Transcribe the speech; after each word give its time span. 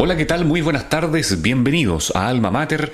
Hola, 0.00 0.16
¿qué 0.16 0.26
tal? 0.26 0.44
Muy 0.44 0.60
buenas 0.60 0.88
tardes, 0.88 1.42
bienvenidos 1.42 2.14
a 2.14 2.28
Alma 2.28 2.52
Mater, 2.52 2.92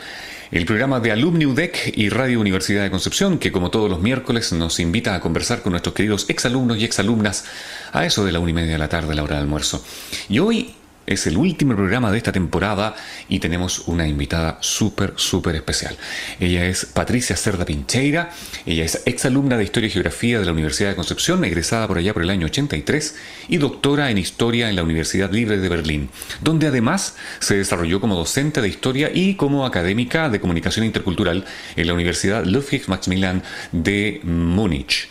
el 0.50 0.64
programa 0.64 1.00
de 1.00 1.12
Alumni 1.12 1.44
UDEC 1.44 1.92
y 1.94 2.08
Radio 2.08 2.40
Universidad 2.40 2.82
de 2.82 2.90
Concepción, 2.90 3.36
que 3.36 3.52
como 3.52 3.70
todos 3.70 3.90
los 3.90 4.00
miércoles 4.00 4.54
nos 4.54 4.80
invita 4.80 5.14
a 5.14 5.20
conversar 5.20 5.60
con 5.60 5.72
nuestros 5.72 5.94
queridos 5.94 6.24
exalumnos 6.30 6.78
y 6.78 6.84
exalumnas 6.86 7.44
a 7.92 8.06
eso 8.06 8.24
de 8.24 8.32
la 8.32 8.38
una 8.38 8.52
y 8.52 8.54
media 8.54 8.72
de 8.72 8.78
la 8.78 8.88
tarde, 8.88 9.14
la 9.14 9.22
hora 9.22 9.34
de 9.34 9.42
almuerzo. 9.42 9.84
Y 10.30 10.38
hoy 10.38 10.74
es 11.06 11.26
el 11.26 11.36
último 11.36 11.74
programa 11.74 12.10
de 12.10 12.18
esta 12.18 12.32
temporada 12.32 12.94
y 13.28 13.38
tenemos 13.38 13.88
una 13.88 14.06
invitada 14.06 14.58
súper, 14.60 15.14
súper 15.16 15.56
especial. 15.56 15.96
Ella 16.40 16.66
es 16.66 16.86
Patricia 16.86 17.36
Cerda 17.36 17.64
Pincheira, 17.64 18.30
ella 18.66 18.84
es 18.84 19.02
exalumna 19.04 19.56
de 19.56 19.64
Historia 19.64 19.88
y 19.88 19.90
Geografía 19.90 20.38
de 20.38 20.46
la 20.46 20.52
Universidad 20.52 20.90
de 20.90 20.96
Concepción, 20.96 21.44
egresada 21.44 21.86
por 21.86 21.98
allá 21.98 22.14
por 22.14 22.22
el 22.22 22.30
año 22.30 22.46
83 22.46 23.16
y 23.48 23.58
doctora 23.58 24.10
en 24.10 24.18
Historia 24.18 24.68
en 24.68 24.76
la 24.76 24.82
Universidad 24.82 25.32
Libre 25.32 25.58
de 25.58 25.68
Berlín, 25.68 26.08
donde 26.40 26.68
además 26.68 27.16
se 27.40 27.56
desarrolló 27.56 28.00
como 28.00 28.16
docente 28.16 28.60
de 28.60 28.68
Historia 28.68 29.10
y 29.12 29.34
como 29.34 29.66
académica 29.66 30.28
de 30.28 30.40
Comunicación 30.40 30.86
Intercultural 30.86 31.44
en 31.76 31.86
la 31.86 31.94
Universidad 31.94 32.44
Ludwig 32.44 32.88
Maximilian 32.88 33.42
de 33.72 34.20
Múnich. 34.24 35.08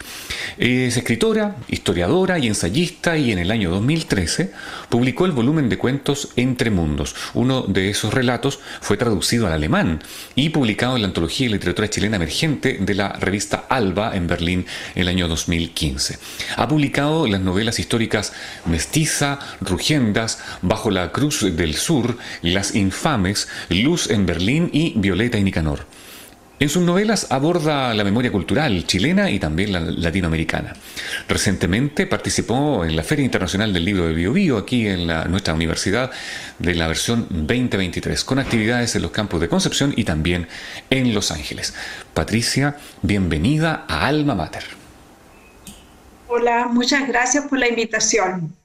Es 0.58 0.98
escritora, 0.98 1.56
historiadora 1.68 2.40
y 2.40 2.48
ensayista 2.48 3.18
y 3.18 3.32
en 3.32 3.40
el 3.40 3.52
año 3.52 3.72
2013 3.72 4.52
publicó 4.90 5.26
el 5.26 5.32
volumen 5.32 5.70
de 5.70 5.78
cuentos 5.84 6.30
Entre 6.38 6.72
Mundos. 6.72 7.14
Uno 7.34 7.64
de 7.64 7.90
esos 7.90 8.14
relatos 8.14 8.62
fue 8.80 8.96
traducido 8.96 9.48
al 9.48 9.52
alemán 9.52 10.02
y 10.34 10.48
publicado 10.48 10.96
en 10.96 11.02
la 11.02 11.10
antología 11.10 11.48
de 11.48 11.56
literatura 11.56 11.90
chilena 11.90 12.16
emergente 12.16 12.78
de 12.80 12.96
la 12.96 13.10
revista 13.10 13.66
Alba 13.68 14.16
en 14.16 14.26
Berlín 14.26 14.66
el 14.96 15.10
año 15.10 15.28
2015. 15.28 16.20
Ha 16.56 16.70
publicado 16.70 17.28
las 17.28 17.42
novelas 17.42 17.80
históricas 17.80 18.32
Mestiza, 18.66 19.40
Rugiendas, 19.60 20.42
Bajo 20.62 20.90
la 20.90 21.12
Cruz 21.12 21.42
del 21.54 21.76
Sur, 21.76 22.18
Las 22.42 22.76
Infames, 22.76 23.50
Luz 23.68 24.10
en 24.10 24.26
Berlín 24.26 24.70
y 24.72 24.94
Violeta 24.96 25.38
y 25.38 25.44
Nicanor. 25.44 25.86
En 26.64 26.70
sus 26.70 26.82
novelas 26.82 27.28
aborda 27.30 27.94
la 27.94 28.06
memoria 28.06 28.32
cultural 28.32 28.88
chilena 28.88 29.30
y 29.30 29.38
también 29.38 29.74
la 29.74 29.82
latinoamericana. 29.82 30.72
Recientemente 31.28 32.08
participó 32.08 32.86
en 32.86 32.96
la 32.96 33.04
Feria 33.04 33.26
Internacional 33.26 33.74
del 33.74 33.84
Libro 33.84 34.08
de 34.08 34.14
Bio, 34.14 34.58
aquí 34.58 34.88
en 34.88 35.08
nuestra 35.30 35.54
universidad 35.54 36.10
de 36.60 36.74
la 36.74 36.88
versión 36.88 37.28
2023, 37.30 38.24
con 38.24 38.40
actividades 38.40 38.96
en 38.96 39.02
los 39.02 39.12
campos 39.12 39.42
de 39.42 39.50
Concepción 39.50 39.94
y 39.98 40.06
también 40.06 40.48
en 40.90 41.14
Los 41.14 41.32
Ángeles. 41.32 41.76
Patricia, 42.14 42.78
bienvenida 43.02 43.84
a 43.90 44.08
Alma 44.08 44.34
Mater. 44.34 44.64
Hola, 46.30 46.70
muchas 46.72 47.06
gracias 47.10 47.46
por 47.46 47.60
la 47.60 47.68
invitación. 47.68 48.56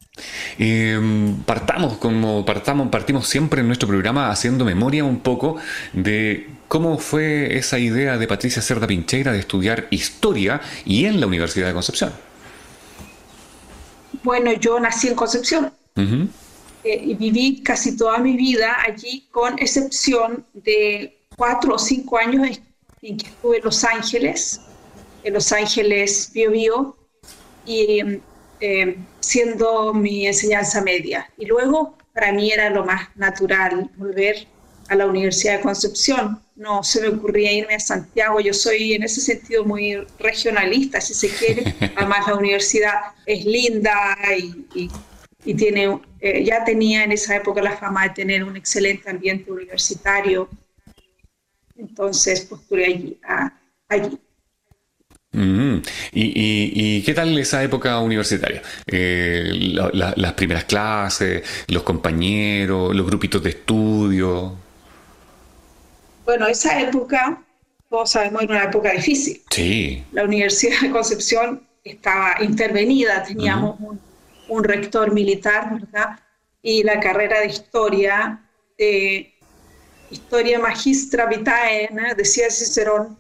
Eh, 0.59 0.99
partamos 1.47 1.99
como 1.99 2.45
partamos, 2.45 2.89
partimos 2.89 3.29
siempre 3.29 3.61
en 3.61 3.67
nuestro 3.67 3.89
programa 3.89 4.31
haciendo 4.31 4.65
memoria 4.65 5.05
un 5.05 5.21
poco 5.21 5.57
de 5.93 6.49
cómo 6.69 6.99
fue 6.99 7.57
esa 7.57 7.79
idea 7.79 8.19
de 8.19 8.27
Patricia 8.27 8.63
Cerda 8.63 8.87
Pincheira 8.87 9.33
de 9.33 9.41
estudiar 9.41 9.87
historia 9.91 10.61
y 10.85 11.07
en 11.07 11.21
la 11.21 11.27
Universidad 11.27 11.69
de 11.69 11.75
Concepción. 11.75 12.13
Bueno, 14.23 14.53
yo 14.53 14.79
nací 14.81 15.09
en 15.09 15.15
Concepción 15.15 15.73
eh, 15.97 17.03
y 17.05 17.15
viví 17.15 17.63
casi 17.63 17.97
toda 17.97 18.19
mi 18.19 18.37
vida 18.37 18.77
allí, 18.87 19.27
con 19.31 19.59
excepción 19.59 20.45
de 20.53 21.19
cuatro 21.37 21.75
o 21.75 21.79
cinco 21.79 22.19
años 22.19 22.61
en 23.03 23.17
que 23.17 23.27
estuve 23.27 23.59
en 23.59 23.65
Los 23.65 23.85
Ángeles, 23.85 24.61
en 25.25 25.35
Los 25.35 25.53
Ángeles 25.53 26.31
Bio 26.35 26.51
Bio, 26.51 26.97
y 27.65 28.01
eh, 28.61 28.97
siendo 29.21 29.95
mi 29.95 30.27
enseñanza 30.27 30.81
media. 30.81 31.31
Y 31.37 31.47
luego 31.47 31.97
para 32.13 32.33
mí 32.33 32.51
era 32.51 32.71
lo 32.71 32.85
más 32.85 33.09
natural 33.17 33.91
volver 33.97 34.47
a 34.89 34.95
la 34.97 35.07
Universidad 35.07 35.59
de 35.59 35.63
Concepción. 35.63 36.43
No 36.57 36.83
se 36.83 37.01
me 37.01 37.09
ocurría 37.09 37.53
irme 37.53 37.75
a 37.75 37.81
Santiago. 37.81 38.41
Yo 38.41 38.53
soy 38.53 38.95
en 38.95 39.05
ese 39.05 39.21
sentido 39.21 39.65
muy 39.65 39.97
regionalista, 40.19 41.01
si 41.01 41.15
se 41.15 41.29
quiere. 41.29 41.75
Además 41.97 42.27
la 42.27 42.35
universidad 42.35 42.95
es 43.27 43.45
linda 43.45 44.17
y, 44.37 44.91
y, 45.45 45.55
tiene, 45.55 46.01
eh, 46.21 46.45
ya 46.45 46.65
tenía 46.65 47.05
en 47.05 47.13
esa 47.13 47.37
época 47.37 47.63
la 47.63 47.77
fama 47.77 48.03
de 48.05 48.11
tener 48.11 48.45
un 48.45 48.57
excelente 48.57 49.09
ambiente 49.09 49.53
universitario. 49.53 50.49
Entonces 51.77 52.41
postulé 52.41 52.87
allí. 52.87 53.21
allí. 53.89 54.19
¿Y, 55.33 57.03
qué 57.03 57.15
tal 57.15 57.39
esa 57.39 57.63
época 57.63 57.99
universitaria? 58.01 58.63
Eh, 58.87 59.51
las 59.53 60.33
primeras 60.35 60.65
clases, 60.65 61.43
los 61.69 61.83
compañeros, 61.83 62.95
los 62.95 63.07
grupitos 63.07 63.43
de 63.43 63.51
estudio. 63.51 64.57
Bueno, 66.25 66.47
esa 66.47 66.81
época, 66.81 67.43
todos 67.89 68.11
sabemos, 68.11 68.43
era 68.43 68.53
una 68.53 68.65
época 68.65 68.93
difícil. 68.93 69.43
Sí. 69.51 70.05
La 70.13 70.25
Universidad 70.25 70.81
de 70.83 70.91
Concepción 70.91 71.67
estaba 71.85 72.37
intervenida, 72.41 73.23
teníamos 73.23 73.79
un, 74.49 74.65
rector 74.65 75.13
militar, 75.13 75.79
¿verdad? 75.81 76.19
Y 76.63 76.83
la 76.83 77.01
carrera 77.01 77.41
de 77.41 77.47
historia, 77.47 78.41
de 78.77 79.35
historia 80.11 80.59
magistra 80.59 81.27
vitae, 81.27 81.89
decía 82.17 82.51
Cicerón, 82.51 83.19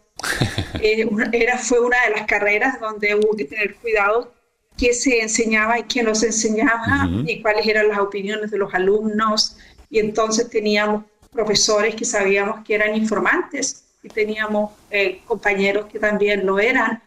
eh, 0.80 1.08
era, 1.32 1.58
fue 1.58 1.80
una 1.80 1.96
de 2.04 2.10
las 2.10 2.26
carreras 2.26 2.80
donde 2.80 3.14
hubo 3.14 3.36
que 3.36 3.44
tener 3.44 3.76
cuidado 3.76 4.32
qué 4.76 4.92
se 4.94 5.20
enseñaba 5.20 5.78
y 5.78 5.82
quién 5.82 6.06
nos 6.06 6.22
enseñaba 6.22 7.08
y 7.26 7.42
cuáles 7.42 7.66
eran 7.66 7.88
las 7.88 7.98
opiniones 7.98 8.50
de 8.50 8.58
los 8.58 8.72
alumnos. 8.72 9.56
Y 9.90 9.98
entonces 9.98 10.48
teníamos 10.48 11.04
profesores 11.32 11.94
que 11.94 12.04
sabíamos 12.04 12.64
que 12.64 12.74
eran 12.74 12.94
informantes 12.94 13.84
y 14.02 14.08
teníamos 14.08 14.72
eh, 14.90 15.20
compañeros 15.26 15.86
que 15.86 15.98
también 15.98 16.46
lo 16.46 16.58
eran, 16.58 17.02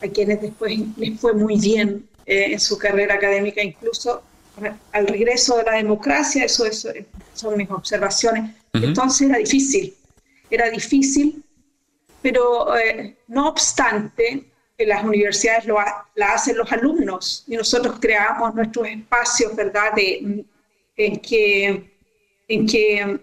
a 0.00 0.08
quienes 0.08 0.40
después 0.40 0.72
les 0.96 1.20
fue 1.20 1.34
muy 1.34 1.60
bien 1.60 2.08
eh, 2.26 2.52
en 2.52 2.60
su 2.60 2.78
carrera 2.78 3.14
académica, 3.14 3.62
incluso 3.62 4.22
al 4.92 5.06
regreso 5.06 5.56
de 5.56 5.64
la 5.64 5.72
democracia, 5.72 6.44
eso, 6.44 6.66
eso 6.66 6.90
son 7.34 7.56
mis 7.56 7.70
observaciones. 7.70 8.54
Entonces 8.72 9.28
era 9.28 9.38
difícil, 9.38 9.94
era 10.50 10.70
difícil 10.70 11.42
pero 12.22 12.76
eh, 12.78 13.16
no 13.28 13.48
obstante, 13.48 14.52
las 14.86 15.04
universidades 15.04 15.66
lo 15.66 15.76
la 16.14 16.32
hacen 16.32 16.56
los 16.56 16.70
alumnos 16.72 17.44
y 17.46 17.56
nosotros 17.56 17.96
creamos 18.00 18.54
nuestros 18.54 18.88
espacios, 18.88 19.54
¿verdad?, 19.54 19.92
de, 19.94 20.44
en, 20.96 21.16
que, 21.20 21.92
en 22.48 22.66
que 22.66 23.20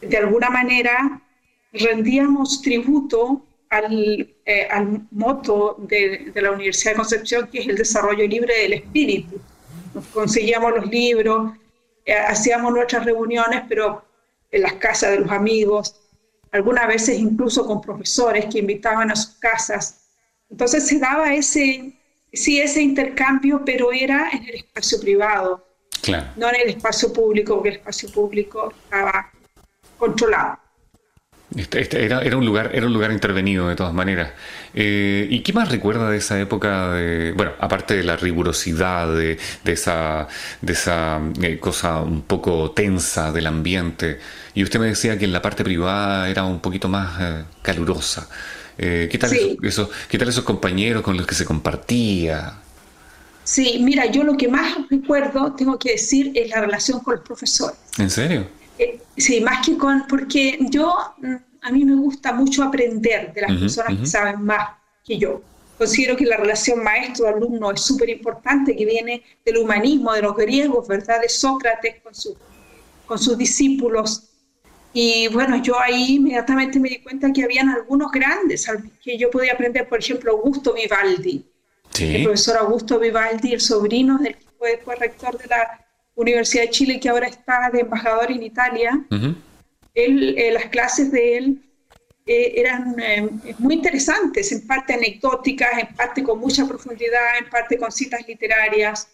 de 0.00 0.16
alguna 0.16 0.50
manera 0.50 1.22
rendíamos 1.72 2.60
tributo 2.62 3.44
al, 3.70 4.28
eh, 4.44 4.68
al 4.70 5.06
moto 5.10 5.76
de, 5.78 6.30
de, 6.34 6.42
la 6.42 6.50
Universidad 6.50 6.92
de 6.92 6.96
Concepción, 6.96 7.48
que 7.48 7.60
es 7.60 7.68
el 7.68 7.76
desarrollo 7.76 8.26
libre 8.26 8.54
del 8.62 8.74
espíritu. 8.74 9.40
Nos 9.94 10.06
conseguíamos 10.08 10.72
los 10.74 10.86
libros, 10.86 11.52
eh, 12.04 12.14
hacíamos 12.14 12.72
nuestras 12.72 13.04
reuniones, 13.04 13.62
pero 13.68 14.04
en 14.50 14.62
las 14.62 14.74
casas 14.74 15.12
de 15.12 15.20
los 15.20 15.30
amigos, 15.30 16.01
algunas 16.52 16.86
veces 16.86 17.18
incluso 17.18 17.66
con 17.66 17.80
profesores 17.80 18.46
que 18.46 18.58
invitaban 18.60 19.10
a 19.10 19.16
sus 19.16 19.34
casas. 19.36 20.06
Entonces 20.48 20.86
se 20.86 20.98
daba 20.98 21.34
ese, 21.34 21.94
sí, 22.32 22.60
ese 22.60 22.82
intercambio, 22.82 23.62
pero 23.64 23.90
era 23.90 24.30
en 24.30 24.44
el 24.44 24.54
espacio 24.56 25.00
privado, 25.00 25.66
no 26.36 26.48
en 26.48 26.56
el 26.56 26.68
espacio 26.68 27.12
público, 27.12 27.54
porque 27.54 27.70
el 27.70 27.76
espacio 27.76 28.10
público 28.10 28.72
estaba 28.84 29.32
controlado. 29.96 30.58
Este, 31.56 31.80
este 31.80 32.04
era, 32.04 32.22
era, 32.22 32.36
un 32.36 32.46
lugar, 32.46 32.70
era 32.74 32.86
un 32.86 32.92
lugar 32.92 33.12
intervenido 33.12 33.68
de 33.68 33.76
todas 33.76 33.92
maneras. 33.92 34.30
Eh, 34.74 35.26
¿Y 35.30 35.40
qué 35.40 35.52
más 35.52 35.70
recuerda 35.70 36.10
de 36.10 36.18
esa 36.18 36.40
época? 36.40 36.92
De, 36.92 37.32
bueno, 37.32 37.52
aparte 37.58 37.94
de 37.94 38.04
la 38.04 38.16
rigurosidad, 38.16 39.14
de, 39.14 39.38
de 39.64 39.72
esa, 39.72 40.28
de 40.60 40.72
esa 40.72 41.20
eh, 41.42 41.58
cosa 41.58 42.00
un 42.00 42.22
poco 42.22 42.70
tensa 42.70 43.32
del 43.32 43.46
ambiente. 43.46 44.18
Y 44.54 44.62
usted 44.62 44.80
me 44.80 44.86
decía 44.86 45.18
que 45.18 45.24
en 45.24 45.32
la 45.32 45.42
parte 45.42 45.62
privada 45.64 46.28
era 46.28 46.44
un 46.44 46.60
poquito 46.60 46.88
más 46.88 47.20
eh, 47.20 47.44
calurosa. 47.62 48.28
¿qué, 48.74 49.16
tal 49.20 49.30
esos, 49.62 49.90
¿Qué 50.08 50.18
tal 50.18 50.28
esos 50.28 50.42
compañeros 50.42 51.02
con 51.02 51.16
los 51.16 51.26
que 51.26 51.34
se 51.34 51.44
compartía? 51.44 52.54
Sí, 53.44 53.78
mira, 53.80 54.06
yo 54.06 54.24
lo 54.24 54.36
que 54.36 54.48
más 54.48 54.76
recuerdo, 54.90 55.52
tengo 55.52 55.78
que 55.78 55.92
decir, 55.92 56.32
es 56.34 56.50
la 56.50 56.60
relación 56.60 57.00
con 57.00 57.14
los 57.14 57.22
profesores. 57.22 57.78
¿En 57.98 58.10
serio? 58.10 58.46
Eh, 58.82 59.00
sí, 59.16 59.40
más 59.40 59.64
que 59.64 59.76
con, 59.76 60.06
porque 60.08 60.58
yo, 60.70 60.94
mm, 61.18 61.34
a 61.62 61.70
mí 61.70 61.84
me 61.84 61.94
gusta 61.94 62.32
mucho 62.32 62.62
aprender 62.64 63.32
de 63.32 63.42
las 63.42 63.52
personas 63.58 64.00
que 64.00 64.06
saben 64.06 64.42
más 64.42 64.70
que 65.04 65.18
yo. 65.18 65.40
Considero 65.78 66.16
que 66.16 66.26
la 66.26 66.36
relación 66.36 66.82
maestro-alumno 66.82 67.70
es 67.72 67.80
súper 67.80 68.08
importante, 68.08 68.76
que 68.76 68.84
viene 68.84 69.22
del 69.44 69.58
humanismo, 69.58 70.12
de 70.12 70.22
los 70.22 70.36
griegos, 70.36 70.86
¿verdad? 70.86 71.20
De 71.20 71.28
Sócrates 71.28 72.02
con, 72.02 72.14
su, 72.14 72.36
con 73.06 73.18
sus 73.18 73.36
discípulos. 73.38 74.28
Y 74.92 75.28
bueno, 75.28 75.62
yo 75.62 75.78
ahí 75.80 76.16
inmediatamente 76.16 76.78
me 76.78 76.88
di 76.88 76.98
cuenta 77.00 77.32
que 77.32 77.44
habían 77.44 77.68
algunos 77.68 78.10
grandes 78.12 78.68
que 79.02 79.16
yo 79.16 79.30
podía 79.30 79.52
aprender, 79.52 79.88
por 79.88 79.98
ejemplo, 79.98 80.32
Augusto 80.32 80.74
Vivaldi, 80.74 81.44
el 81.98 82.24
profesor 82.24 82.58
Augusto 82.58 82.98
Vivaldi, 82.98 83.54
el 83.54 83.60
sobrino 83.60 84.18
del 84.18 84.36
que 84.36 84.46
fue 84.58 84.70
después 84.72 84.98
rector 84.98 85.38
de 85.38 85.46
la 85.46 85.82
Universidad 86.14 86.64
de 86.64 86.70
Chile, 86.70 87.00
que 87.00 87.08
ahora 87.08 87.26
está 87.26 87.70
de 87.72 87.80
embajador 87.80 88.30
en 88.30 88.42
Italia. 88.42 89.04
él, 89.94 90.34
eh, 90.38 90.52
las 90.52 90.66
clases 90.66 91.10
de 91.10 91.36
él 91.38 91.62
eh, 92.26 92.54
eran 92.56 92.94
eh, 93.00 93.28
muy 93.58 93.74
interesantes, 93.74 94.52
en 94.52 94.66
parte 94.66 94.94
anecdóticas, 94.94 95.78
en 95.78 95.94
parte 95.94 96.22
con 96.22 96.38
mucha 96.38 96.66
profundidad, 96.66 97.38
en 97.38 97.48
parte 97.48 97.78
con 97.78 97.90
citas 97.90 98.26
literarias. 98.26 99.08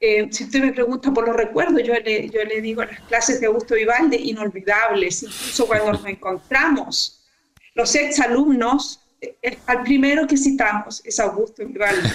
si 0.00 0.44
usted 0.44 0.60
me 0.60 0.72
pregunta 0.72 1.12
por 1.12 1.26
los 1.26 1.36
recuerdos, 1.36 1.82
yo 1.82 1.94
le, 1.94 2.28
yo 2.30 2.42
le 2.44 2.60
digo 2.60 2.82
las 2.84 3.00
clases 3.00 3.40
de 3.40 3.46
Augusto 3.46 3.74
Vivaldi 3.74 4.16
inolvidables, 4.30 5.22
incluso 5.22 5.66
cuando 5.66 5.92
nos 5.92 6.06
encontramos. 6.06 7.22
Los 7.74 7.94
exalumnos 7.94 9.00
al 9.66 9.82
primero 9.82 10.26
que 10.26 10.36
citamos 10.36 11.02
es 11.04 11.20
Augusto 11.20 11.64
Vivaldi. 11.66 12.08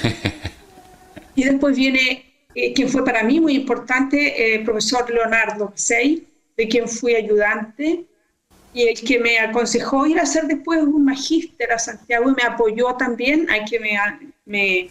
y 1.35 1.43
después 1.43 1.75
viene, 1.75 2.25
eh, 2.55 2.73
quien 2.73 2.89
fue 2.89 3.03
para 3.03 3.21
mí 3.23 3.39
muy 3.39 3.55
importante, 3.55 4.55
el 4.55 4.63
profesor 4.63 5.09
Leonardo 5.11 5.73
Sey, 5.75 6.25
de 6.55 6.67
quien 6.67 6.87
fui 6.87 7.13
ayudante, 7.13 8.05
y 8.73 8.87
el 8.87 9.01
que 9.01 9.19
me 9.19 9.39
aconsejó 9.39 10.05
ir 10.05 10.19
a 10.19 10.23
hacer 10.23 10.47
después 10.47 10.81
un 10.81 11.05
magíster 11.05 11.71
a 11.71 11.79
Santiago 11.79 12.29
y 12.29 12.33
me 12.33 12.43
apoyó 12.43 12.95
también 12.95 13.49
a 13.49 13.63
que 13.63 13.79
me, 14.45 14.89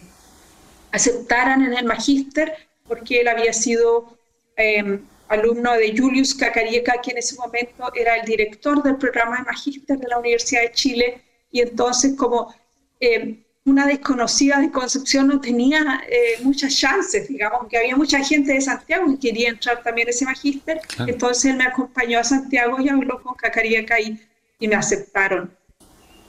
aceptaran 0.91 1.63
en 1.63 1.73
el 1.73 1.85
magíster, 1.85 2.53
porque 2.87 3.21
él 3.21 3.27
había 3.27 3.51
sido 3.51 4.17
em, 4.55 5.01
alumno 5.27 5.73
de 5.73 5.95
Julius 5.97 6.33
Cacarieca, 6.33 7.01
que 7.01 7.11
en 7.11 7.17
ese 7.17 7.35
momento 7.35 7.91
era 7.95 8.15
el 8.15 8.25
director 8.25 8.81
del 8.81 8.97
programa 8.97 9.37
de 9.37 9.43
magíster 9.43 9.97
de 9.97 10.07
la 10.07 10.19
Universidad 10.19 10.61
de 10.61 10.71
Chile 10.71 11.21
y 11.51 11.61
entonces 11.61 12.15
como 12.15 12.53
eh, 12.99 13.44
una 13.65 13.87
desconocida 13.87 14.59
de 14.59 14.71
Concepción 14.71 15.27
no 15.27 15.41
tenía 15.41 16.03
eh, 16.07 16.43
muchas 16.43 16.77
chances, 16.77 17.27
digamos, 17.27 17.67
que 17.67 17.77
había 17.77 17.95
mucha 17.95 18.23
gente 18.23 18.53
de 18.53 18.61
Santiago 18.61 19.07
que 19.07 19.27
quería 19.27 19.49
entrar 19.49 19.81
también 19.81 20.07
a 20.07 20.11
ese 20.11 20.23
magíster, 20.23 20.79
entonces 20.99 21.45
él 21.45 21.57
me 21.57 21.65
acompañó 21.65 22.19
a 22.19 22.23
Santiago 22.23 22.79
y 22.79 22.89
habló 22.89 23.21
con 23.23 23.33
Cacaríaca 23.33 23.99
y, 23.99 24.19
y 24.59 24.67
me 24.67 24.75
aceptaron. 24.75 25.51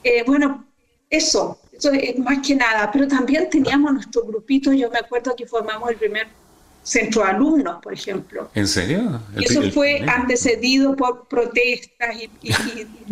Eh, 0.02 0.24
bueno, 0.26 0.64
eso, 1.10 1.60
eso 1.72 1.92
es 1.92 2.18
más 2.18 2.38
que 2.46 2.54
nada, 2.54 2.90
pero 2.90 3.06
también 3.06 3.50
teníamos 3.50 3.92
nuestro 3.92 4.22
grupito, 4.22 4.72
yo 4.72 4.90
me 4.90 4.98
acuerdo 4.98 5.36
que 5.36 5.46
formamos 5.46 5.90
el 5.90 5.96
primer 5.96 6.28
centro 6.86 7.22
de 7.22 7.30
alumnos, 7.30 7.82
por 7.82 7.92
ejemplo. 7.92 8.48
¿En 8.54 8.68
serio? 8.68 9.20
y 9.36 9.44
eso 9.44 9.60
fue 9.72 10.00
antecedido 10.06 10.94
por 10.94 11.26
protestas 11.26 12.16
y, 12.16 12.30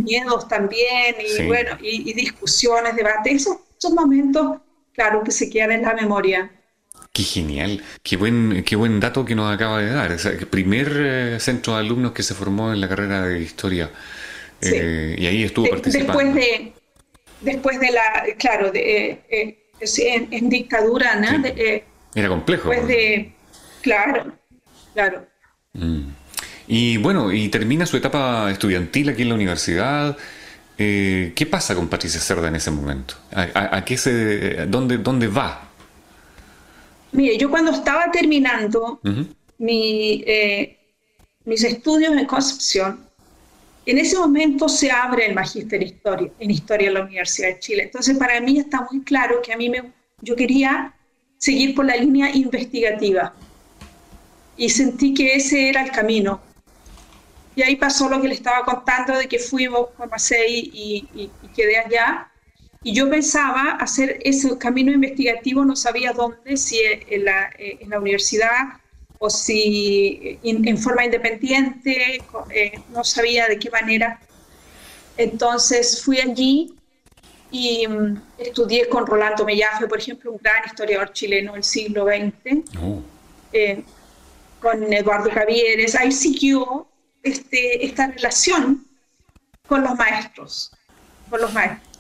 miedos 0.00 0.46
también, 0.48 1.16
y 1.18 1.46
bueno, 1.46 1.76
y, 1.82 2.12
discusiones, 2.14 2.94
debates. 2.94 3.42
Esos, 3.42 3.58
esos 3.84 3.92
momentos, 3.92 4.58
claro, 4.92 5.22
que 5.22 5.31
se 5.31 5.50
quedan 5.50 5.72
en 5.72 5.82
la 5.82 5.94
memoria. 5.94 6.50
Qué 7.12 7.22
genial, 7.22 7.82
qué 8.02 8.16
buen, 8.16 8.64
qué 8.64 8.76
buen 8.76 8.98
dato 8.98 9.25
que 9.25 9.34
nos 9.34 9.52
acaba 9.52 9.81
de 9.81 9.90
dar. 9.90 10.12
el 10.12 10.46
primer 10.46 10.92
eh, 10.96 11.40
centro 11.40 11.75
de 11.75 11.81
alumnos 11.81 12.12
que 12.12 12.22
se 12.22 12.34
formó 12.34 12.72
en 12.72 12.81
la 12.81 12.88
carrera 12.88 13.22
de 13.26 13.40
historia. 13.40 13.90
Eh, 14.60 15.16
y 15.19 15.26
ahí 15.26 15.44
estuvo 15.44 15.69
participando. 15.69 16.19
Después 16.19 16.34
de, 16.34 16.72
después 17.40 17.81
de 17.81 17.90
la, 17.92 18.25
claro, 18.38 18.72
de, 18.72 19.20
eh, 19.28 19.70
en, 19.81 20.48
dictadura, 20.48 21.16
¿no? 21.16 21.44
Era 22.14 22.28
complejo. 22.28 22.70
Después 22.70 22.88
de, 22.88 23.34
Claro, 23.84 24.32
claro. 24.94 25.26
Mm. 25.75 26.08
Y 26.66 26.96
bueno, 26.96 27.31
y 27.31 27.50
termina 27.50 27.84
su 27.84 27.98
etapa 27.98 28.50
estudiantil 28.50 29.10
aquí 29.10 29.22
en 29.22 29.28
la 29.28 29.34
universidad. 29.34 30.16
Eh, 30.76 31.32
¿Qué 31.34 31.46
pasa 31.46 31.74
con 31.74 31.88
Patricia 31.88 32.20
Cerda 32.20 32.48
en 32.48 32.56
ese 32.56 32.70
momento? 32.70 33.14
¿A, 33.32 33.84
qué 33.84 33.96
se, 33.96 34.66
dónde, 34.66 34.98
dónde 34.98 35.28
va? 35.28 35.68
Mire, 37.12 37.38
yo 37.38 37.48
cuando 37.48 37.70
estaba 37.70 38.10
terminando 38.10 39.00
eh, 39.58 40.78
mis 41.44 41.64
estudios 41.64 42.16
en 42.16 42.26
Concepción, 42.26 43.06
en 43.86 43.98
ese 43.98 44.18
momento 44.18 44.68
se 44.68 44.90
abre 44.90 45.26
el 45.26 45.34
magíster 45.34 45.82
historia, 45.82 46.30
en 46.38 46.50
historia 46.50 46.88
en 46.88 46.94
la 46.94 47.02
Universidad 47.02 47.48
de 47.48 47.58
Chile. 47.60 47.82
Entonces, 47.84 48.16
para 48.16 48.40
mí 48.40 48.58
está 48.58 48.86
muy 48.90 49.02
claro 49.02 49.42
que 49.42 49.52
a 49.52 49.56
mí 49.56 49.68
me, 49.68 49.92
yo 50.22 50.34
quería 50.34 50.94
seguir 51.38 51.74
por 51.74 51.84
la 51.84 51.96
línea 51.96 52.34
investigativa 52.34 53.34
y 54.56 54.70
sentí 54.70 55.12
que 55.12 55.34
ese 55.34 55.68
era 55.68 55.84
el 55.84 55.90
camino. 55.90 56.40
Y 57.56 57.62
ahí 57.62 57.76
pasó 57.76 58.08
lo 58.08 58.20
que 58.20 58.28
le 58.28 58.34
estaba 58.34 58.64
contando 58.64 59.16
de 59.16 59.28
que 59.28 59.38
fuimos 59.38 59.88
a 59.98 60.06
Macei 60.06 60.70
y, 60.72 61.08
y, 61.14 61.48
quedé 61.54 61.78
allá. 61.78 62.30
Y 62.82 62.92
yo 62.94 63.08
pensaba 63.08 63.76
hacer 63.80 64.18
ese 64.24 64.58
camino 64.58 64.92
investigativo, 64.92 65.64
no 65.64 65.76
sabía 65.76 66.12
dónde, 66.12 66.56
si 66.56 66.78
en 66.82 67.24
la, 67.24 67.50
en 67.58 67.88
la 67.88 67.98
universidad 67.98 68.80
o 69.18 69.30
si 69.30 70.38
en 70.42 70.76
forma 70.76 71.04
independiente, 71.04 72.22
eh, 72.50 72.72
no 72.90 73.04
sabía 73.04 73.46
de 73.46 73.58
qué 73.58 73.70
manera. 73.70 74.20
Entonces 75.16 76.02
fui 76.02 76.18
allí 76.20 76.74
y 77.50 77.86
mm, 77.86 78.20
estudié 78.38 78.88
con 78.88 79.06
Rolando 79.06 79.44
Mellafe, 79.44 79.86
por 79.86 79.98
ejemplo, 79.98 80.32
un 80.32 80.38
gran 80.42 80.64
historiador 80.66 81.12
chileno 81.12 81.54
del 81.54 81.64
siglo 81.64 82.06
XX 82.06 82.64
con 84.64 84.92
Eduardo 84.92 85.30
Javieres, 85.30 85.94
ahí 85.94 86.10
siguió 86.10 86.86
este, 87.24 87.84
esta 87.84 88.08
relación 88.08 88.86
con 89.66 89.82
los 89.82 89.96
maestros, 89.96 90.70
con 91.28 91.40
los 91.40 91.52
maestros. 91.52 91.90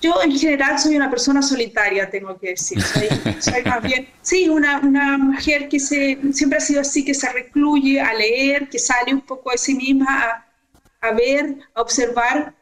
Yo 0.00 0.22
en 0.22 0.38
general 0.38 0.78
soy 0.78 0.96
una 0.96 1.10
persona 1.10 1.42
solitaria, 1.42 2.08
tengo 2.08 2.38
que 2.38 2.50
decir. 2.50 2.80
Soy, 3.40 3.62
más 3.64 3.82
bien, 3.82 4.08
sí, 4.22 4.48
una, 4.48 4.78
una, 4.78 5.18
mujer 5.18 5.68
que 5.68 5.78
se, 5.78 6.18
siempre 6.32 6.56
ha 6.56 6.60
sido 6.62 6.80
así, 6.80 7.04
que 7.04 7.12
se 7.12 7.30
recluye 7.30 8.00
a 8.00 8.14
leer, 8.14 8.70
que 8.70 8.78
sale 8.78 9.12
un 9.12 9.20
poco 9.20 9.50
de 9.50 9.58
sí 9.58 9.74
misma 9.74 10.46
a, 11.02 11.08
a 11.08 11.12
ver, 11.12 11.56
a 11.74 11.82
observar, 11.82 12.54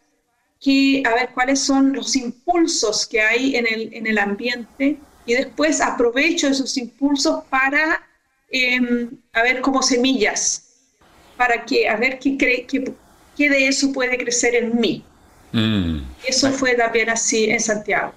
que, 0.61 1.05
a 1.07 1.15
ver 1.15 1.31
cuáles 1.33 1.61
son 1.61 1.93
los 1.93 2.17
impulsos 2.17 3.07
que 3.07 3.21
hay 3.21 3.55
en 3.55 3.67
el, 3.69 3.95
en 3.95 4.09
el 4.09 4.19
ambiente 4.19 4.99
y 5.25 5.35
después 5.35 5.81
aprovecho 5.81 6.49
esos 6.49 6.77
impulsos 6.77 7.45
para 7.45 8.03
Em, 8.51 9.11
a 9.33 9.43
ver, 9.43 9.61
como 9.61 9.83
semillas, 9.83 10.68
para 11.39 11.65
que, 11.65 11.89
a 11.89 11.97
ver 11.97 12.19
qué, 12.19 12.37
cree, 12.37 12.67
qué, 12.67 12.93
qué 13.37 13.49
de 13.49 13.69
eso 13.69 13.93
puede 13.93 14.19
crecer 14.19 14.55
en 14.57 14.79
mí. 14.79 15.03
Mm. 15.53 16.01
Eso 16.27 16.51
fue 16.51 16.75
también 16.75 17.09
así 17.09 17.49
en 17.49 17.61
Santiago. 17.61 18.13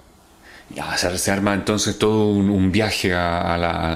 Ya, 0.75 0.97
se, 0.97 1.31
arma 1.31 1.53
entonces 1.53 1.97
todo 1.97 2.29
un, 2.29 2.71
viaje 2.71 3.13
a, 3.13 3.57
la, 3.57 3.93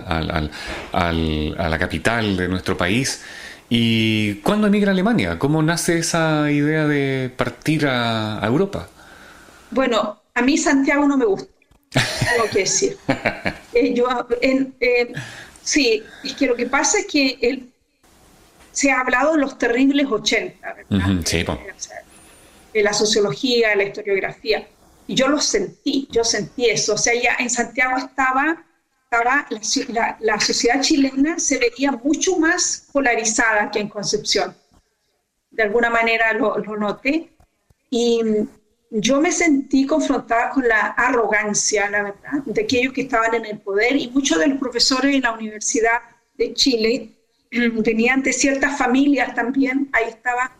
a, 0.92 1.14
la, 1.14 1.80
capital 1.80 2.38
de 2.38 2.48
nuestro 2.48 2.78
país. 2.78 3.22
¿Y 3.70 4.36
cuándo 4.36 4.68
emigra 4.68 4.92
a 4.92 4.94
Alemania? 4.94 5.40
¿Cómo 5.40 5.64
nace 5.64 6.00
esa 6.00 6.52
idea 6.52 6.86
de 6.86 7.32
partir 7.36 7.88
a, 7.88 8.42
Europa? 8.44 8.90
Bueno, 9.72 10.22
a 10.34 10.42
mí 10.42 10.58
Santiago 10.58 11.08
no 11.08 11.18
me 11.18 11.26
gusta, 11.26 11.50
tengo 11.92 12.50
que 12.52 12.60
decir. 12.60 12.98
Eh, 13.78 13.94
yo, 13.94 14.08
en, 14.42 14.74
Sí, 15.66 16.04
es 16.24 16.34
que 16.36 16.46
lo 16.46 16.56
que 16.56 16.68
pasa 16.68 17.00
es 17.00 17.08
que 17.08 17.38
se 18.76 18.92
ha 18.92 19.00
hablado 19.00 19.32
de 19.32 19.40
los 19.40 19.58
terribles 19.58 20.06
80, 20.10 20.74
¿verdad? 20.74 21.08
sí, 21.24 21.46
de 22.74 22.84
la 22.84 22.94
sociología, 22.94 23.70
de 23.70 23.76
la 23.78 23.84
historiografía. 23.86 24.68
Y 25.08 25.16
yo 25.16 25.30
lo 25.30 25.40
sentí, 25.40 26.10
yo 26.12 26.26
sentí 26.26 26.66
eso. 26.66 26.96
O 26.96 26.98
sea, 26.98 27.14
ya 27.14 27.38
en 27.40 27.50
Santiago 27.50 27.98
estaba, 27.98 28.66
estaba 29.06 29.48
la, 29.88 30.18
la, 30.20 30.40
sociedad 30.42 30.82
chilena 30.82 31.40
se 31.40 31.58
veía 31.58 31.92
mucho 31.92 32.38
más 32.38 32.90
polarizada 32.92 33.72
que 33.72 33.80
en 33.80 33.88
Concepción. 33.88 34.54
De 35.52 35.64
alguna 35.64 35.90
manera 35.90 36.34
lo, 36.34 36.58
lo 36.58 36.76
noté. 36.76 37.30
Y 37.90 38.20
yo 38.90 39.22
me 39.22 39.32
sentí 39.32 39.86
confrontada 39.86 40.50
con 40.50 40.68
la 40.68 40.88
arrogancia, 40.98 41.90
la 41.90 42.04
verdad, 42.04 42.44
de 42.44 42.62
aquellos 42.62 42.92
que 42.92 43.04
estaban 43.04 43.36
en 43.36 43.46
el 43.46 43.60
poder 43.60 43.96
y 43.96 44.10
muchos 44.10 44.38
de 44.38 44.48
los 44.48 44.60
profesores 44.60 45.16
en 45.16 45.22
la 45.22 45.32
Universidad 45.32 46.02
de 46.34 46.54
Chile 46.54 47.16
venían 47.84 48.22
de 48.22 48.34
ciertas 48.34 48.78
familias 48.78 49.34
también, 49.36 49.90
ahí 49.94 50.10
estaba, 50.10 50.52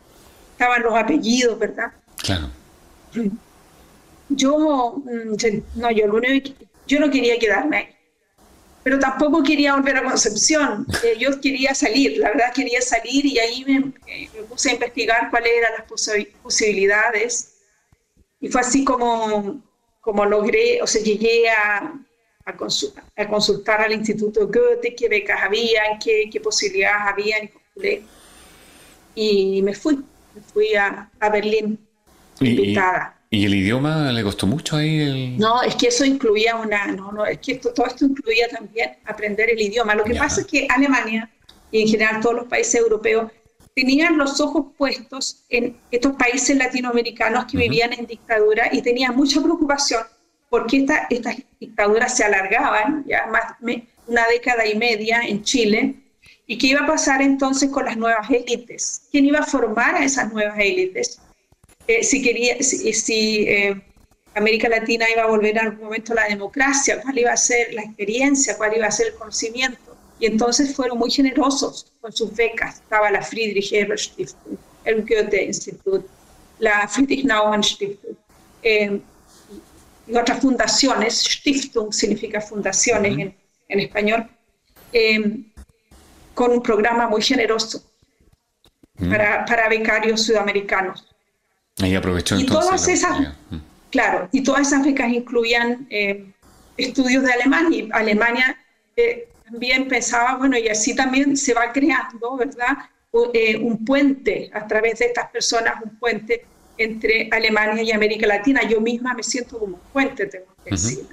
estaban 0.52 0.82
los 0.82 0.94
apellidos, 0.94 1.58
¿verdad? 1.58 1.92
Claro. 2.16 2.50
yo, 4.28 5.02
mm, 5.04 5.36
no, 5.76 5.90
yo, 5.90 6.06
yo 6.86 7.00
no 7.00 7.10
quería 7.10 7.38
quedarme 7.38 7.76
ahí, 7.76 7.96
pero 8.86 9.00
tampoco 9.00 9.42
quería 9.42 9.74
volver 9.74 9.96
a 9.96 10.04
Concepción. 10.04 10.86
Eh, 11.02 11.16
yo 11.18 11.40
quería 11.40 11.74
salir, 11.74 12.18
la 12.18 12.28
verdad 12.28 12.52
quería 12.54 12.80
salir 12.80 13.26
y 13.26 13.36
ahí 13.36 13.64
me, 13.64 13.92
eh, 14.06 14.30
puse 14.48 14.70
a 14.70 14.74
investigar 14.74 15.28
cuáles 15.28 15.50
eran 15.58 15.72
las 15.76 16.30
posibilidades. 16.40 17.54
Y 18.40 18.48
fue 18.48 18.60
así 18.60 18.84
como, 18.84 19.60
como 20.00 20.24
logré, 20.24 20.80
o 20.82 20.86
sea, 20.86 21.02
llegué 21.02 21.50
a, 21.50 21.98
a, 22.46 23.26
consultar, 23.26 23.80
al 23.80 23.92
Instituto 23.92 24.46
Goethe 24.46 24.94
qué 24.94 25.08
becas 25.08 25.42
había, 25.42 25.82
qué, 26.02 26.30
qué 26.30 26.40
posibilidades 26.40 27.02
había, 27.06 27.36
y. 27.42 28.02
Y 29.18 29.62
me 29.62 29.74
fui, 29.74 29.96
me 30.34 30.42
fui 30.52 30.74
a, 30.74 31.10
a 31.18 31.30
Berlín, 31.30 31.78
invitada. 32.40 33.18
¿Y 33.30 33.46
el 33.46 33.54
idioma 33.54 34.12
le 34.12 34.22
costó 34.22 34.46
mucho 34.46 34.76
ahí? 34.76 35.36
No, 35.38 35.62
es 35.62 35.74
que 35.74 35.88
eso 35.88 36.04
incluía 36.04 36.54
una, 36.56 36.86
no, 36.88 37.10
no, 37.12 37.24
es 37.24 37.38
que 37.38 37.52
esto, 37.52 37.72
todo 37.72 37.86
esto 37.86 38.04
incluía 38.04 38.46
también 38.48 38.96
aprender 39.06 39.50
el 39.50 39.60
idioma. 39.60 39.94
Lo 39.94 40.04
que 40.04 40.14
pasa 40.14 40.42
es 40.42 40.46
que 40.46 40.68
Alemania 40.70 41.30
y 41.70 41.82
en 41.82 41.88
general 41.88 42.20
todos 42.20 42.36
los 42.36 42.46
países 42.46 42.74
europeos 42.74 43.32
tenían 43.74 44.16
los 44.16 44.38
ojos 44.40 44.66
puestos 44.76 45.44
en 45.48 45.76
estos 45.90 46.14
países 46.16 46.56
latinoamericanos 46.56 47.46
que 47.46 47.56
vivían 47.56 47.92
en 47.94 48.06
dictadura 48.06 48.68
y 48.70 48.82
tenían 48.82 49.16
mucha 49.16 49.42
preocupación 49.42 50.02
porque 50.50 50.78
esta, 50.78 51.06
estas 51.10 51.36
dictaduras 51.60 52.16
se 52.16 52.24
alargaban 52.24 53.04
ya 53.06 53.26
más 53.26 53.54
una 54.06 54.26
década 54.28 54.66
y 54.66 54.76
media 54.76 55.22
en 55.22 55.42
Chile 55.42 55.94
y 56.46 56.58
qué 56.58 56.68
iba 56.68 56.80
a 56.82 56.86
pasar 56.86 57.22
entonces 57.22 57.70
con 57.70 57.84
las 57.84 57.96
nuevas 57.96 58.30
élites, 58.30 59.02
quién 59.10 59.26
iba 59.26 59.40
a 59.40 59.46
formar 59.46 59.96
a 59.96 60.04
esas 60.04 60.32
nuevas 60.32 60.58
élites 60.58 61.20
eh, 61.88 62.02
si 62.02 62.20
quería, 62.20 62.56
si, 62.62 63.44
eh, 63.48 63.80
América 64.34 64.68
Latina 64.68 65.06
iba 65.10 65.22
a 65.22 65.26
volver 65.26 65.52
en 65.52 65.66
algún 65.66 65.84
momento 65.84 66.12
a 66.12 66.16
la 66.16 66.24
democracia, 66.28 67.00
cuál 67.00 67.18
iba 67.18 67.32
a 67.32 67.36
ser 67.36 67.72
la 67.74 67.82
experiencia, 67.82 68.56
cuál 68.56 68.76
iba 68.76 68.86
a 68.86 68.90
ser 68.90 69.08
el 69.08 69.14
conocimiento. 69.14 69.96
Y 70.18 70.26
entonces 70.26 70.74
fueron 70.74 70.98
muy 70.98 71.10
generosos 71.10 71.92
con 72.00 72.12
sus 72.12 72.34
becas. 72.34 72.76
Estaba 72.76 73.10
la 73.10 73.22
Friedrich 73.22 73.72
Ebert 73.72 74.00
Stiftung, 74.00 74.58
el 74.84 75.02
Goethe 75.02 75.44
Institut, 75.44 76.04
la 76.58 76.88
Friedrich 76.88 77.24
Naumann 77.24 77.62
Stiftung 77.62 78.16
eh, 78.62 79.00
y 80.06 80.16
otras 80.16 80.40
fundaciones. 80.40 81.22
Stiftung 81.22 81.92
significa 81.92 82.40
fundaciones 82.40 83.12
en, 83.12 83.36
en, 83.68 83.80
español, 83.80 84.28
con 86.34 86.52
un 86.52 86.62
programa 86.62 87.08
muy 87.08 87.22
generoso 87.22 87.82
para, 88.98 89.44
para 89.44 89.68
becarios 89.68 90.22
sudamericanos. 90.22 91.06
Ahí 91.82 91.94
aprovechó 91.94 92.38
y 92.38 92.46
todas 92.46 92.88
esas, 92.88 93.34
claro, 93.90 94.28
y 94.32 94.42
todas 94.42 94.68
esas 94.68 94.84
becas 94.84 95.10
incluían 95.10 95.86
eh, 95.90 96.32
estudios 96.76 97.22
de 97.22 97.32
Alemania. 97.32 97.84
Y 97.84 97.88
Alemania 97.92 98.58
eh, 98.96 99.28
también 99.44 99.86
pensaba, 99.86 100.36
bueno, 100.36 100.56
y 100.56 100.68
así 100.68 100.96
también 100.96 101.36
se 101.36 101.52
va 101.52 101.72
creando, 101.72 102.36
¿verdad? 102.36 102.78
Eh, 103.34 103.56
un 103.58 103.84
puente 103.84 104.50
a 104.52 104.66
través 104.66 104.98
de 104.98 105.06
estas 105.06 105.30
personas, 105.30 105.74
un 105.82 105.98
puente 105.98 106.46
entre 106.78 107.28
Alemania 107.32 107.82
y 107.82 107.92
América 107.92 108.26
Latina. 108.26 108.62
Yo 108.68 108.80
misma 108.80 109.14
me 109.14 109.22
siento 109.22 109.58
como 109.58 109.76
un 109.76 109.82
puente, 109.92 110.26
tengo 110.26 110.46
que 110.64 110.70
decir, 110.70 111.06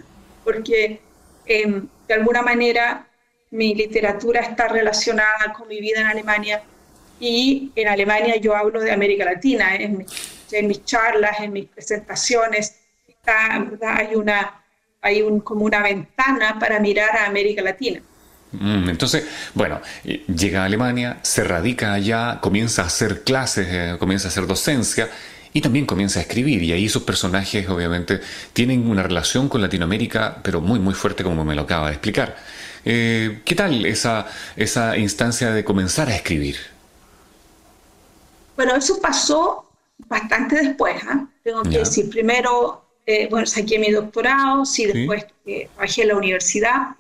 porque 0.44 1.00
em, 1.46 1.88
de 2.08 2.14
alguna 2.14 2.42
manera 2.42 3.08
mi 3.52 3.76
literatura 3.76 4.42
está 4.42 4.68
relacionada 4.68 5.54
con 5.56 5.68
mi 5.68 5.80
vida 5.80 6.02
en 6.02 6.08
Alemania 6.08 6.64
y 7.20 7.72
en 7.76 7.88
Alemania 7.88 8.38
yo 8.38 8.56
hablo 8.56 8.82
de 8.82 8.92
América 8.92 9.26
Latina, 9.26 9.76
es 9.76 9.90
en 10.52 10.68
mis 10.68 10.86
charlas, 10.86 11.40
en 11.40 11.54
mis 11.54 11.66
presentaciones, 11.66 12.76
hay, 13.26 14.16
una, 14.16 14.64
hay 15.02 15.22
un, 15.22 15.40
como 15.40 15.66
una 15.66 15.82
ventana 15.82 16.58
para 16.60 16.80
mirar 16.80 17.16
a 17.16 17.26
América 17.26 17.62
Latina. 17.62 18.02
Mm, 18.52 18.90
entonces, 18.90 19.26
bueno, 19.54 19.82
llega 20.04 20.62
a 20.62 20.66
Alemania, 20.66 21.20
se 21.24 21.44
radica 21.44 21.94
allá, 21.94 22.40
comienza 22.42 22.84
a 22.84 22.86
hacer 22.86 23.24
clases, 23.24 23.68
eh, 23.70 23.96
comienza 23.98 24.28
a 24.28 24.30
hacer 24.30 24.46
docencia 24.46 25.10
y 25.54 25.62
también 25.62 25.86
comienza 25.86 26.20
a 26.20 26.24
escribir. 26.24 26.62
Y 26.64 26.72
ahí 26.72 26.90
sus 26.90 27.04
personajes, 27.04 27.70
obviamente, 27.70 28.20
tienen 28.54 28.90
una 28.90 29.04
relación 29.04 29.48
con 29.48 29.62
Latinoamérica, 29.62 30.42
pero 30.44 30.60
muy, 30.60 30.80
muy 30.80 30.94
fuerte, 30.94 31.24
como 31.24 31.46
me 31.46 31.56
lo 31.56 31.62
acaba 31.62 31.88
de 31.88 31.94
explicar. 31.94 32.36
Eh, 32.86 33.42
¿Qué 33.46 33.56
tal 33.56 33.86
esa, 33.86 34.28
esa 34.56 34.98
instancia 34.98 35.52
de 35.52 35.64
comenzar 35.64 36.10
a 36.10 36.16
escribir? 36.16 36.58
Bueno, 38.56 38.76
eso 38.76 39.00
pasó 39.00 39.70
bastante 40.08 40.56
después, 40.58 40.96
¿ah? 41.08 41.26
tengo 41.44 41.64
que 41.64 41.80
decir, 41.80 42.10
primero, 42.10 42.86
eh, 43.06 43.28
bueno, 43.30 43.46
saqué 43.46 43.80
mi 43.80 43.92
doctorado, 43.92 44.66
sí, 44.66 44.86
después 44.86 45.26
eh, 45.46 45.70
trabajé 45.74 46.04
en 46.04 46.08
la 46.10 46.16
universidad. 46.16 46.96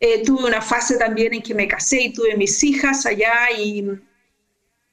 Eh, 0.00 0.22
tuve 0.24 0.44
una 0.44 0.62
fase 0.62 0.96
también 0.96 1.34
en 1.34 1.42
que 1.42 1.54
me 1.54 1.66
casé 1.66 2.02
y 2.02 2.12
tuve 2.12 2.36
mis 2.36 2.62
hijas 2.62 3.04
allá 3.04 3.50
y 3.56 3.84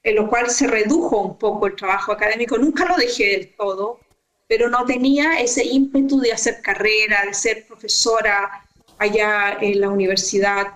en 0.06 0.16
lo 0.16 0.30
cual 0.30 0.50
se 0.52 0.68
redujo 0.68 1.20
un 1.20 1.38
poco 1.38 1.66
el 1.66 1.76
trabajo 1.76 2.12
académico. 2.12 2.58
Nunca 2.58 2.86
lo 2.86 2.96
dejé 2.96 3.26
del 3.32 3.56
todo, 3.56 4.00
pero 4.48 4.70
no 4.70 4.86
tenía 4.86 5.40
ese 5.40 5.66
ímpetu 5.66 6.20
de 6.20 6.32
hacer 6.32 6.62
carrera, 6.62 7.24
de 7.26 7.34
ser 7.34 7.66
profesora 7.66 8.64
allá 9.00 9.58
en 9.60 9.82
la 9.82 9.90
universidad. 9.90 10.68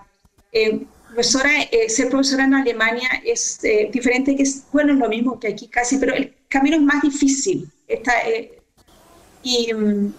Eh, 0.50 0.80
profesora, 1.06 1.62
eh, 1.70 1.88
ser 1.88 2.08
profesora 2.10 2.44
en 2.44 2.54
Alemania 2.54 3.08
es 3.24 3.62
eh, 3.62 3.88
diferente, 3.92 4.34
que 4.34 4.42
es, 4.42 4.64
bueno, 4.72 4.92
es 4.94 4.98
lo 4.98 5.08
mismo 5.08 5.38
que 5.38 5.46
aquí 5.46 5.68
casi, 5.68 5.98
pero 5.98 6.12
el 6.12 6.34
camino 6.48 6.76
es 6.76 6.82
más 6.82 7.00
difícil. 7.00 7.70
Eh, 7.86 8.58
y 9.44 9.72
mm, 9.72 10.12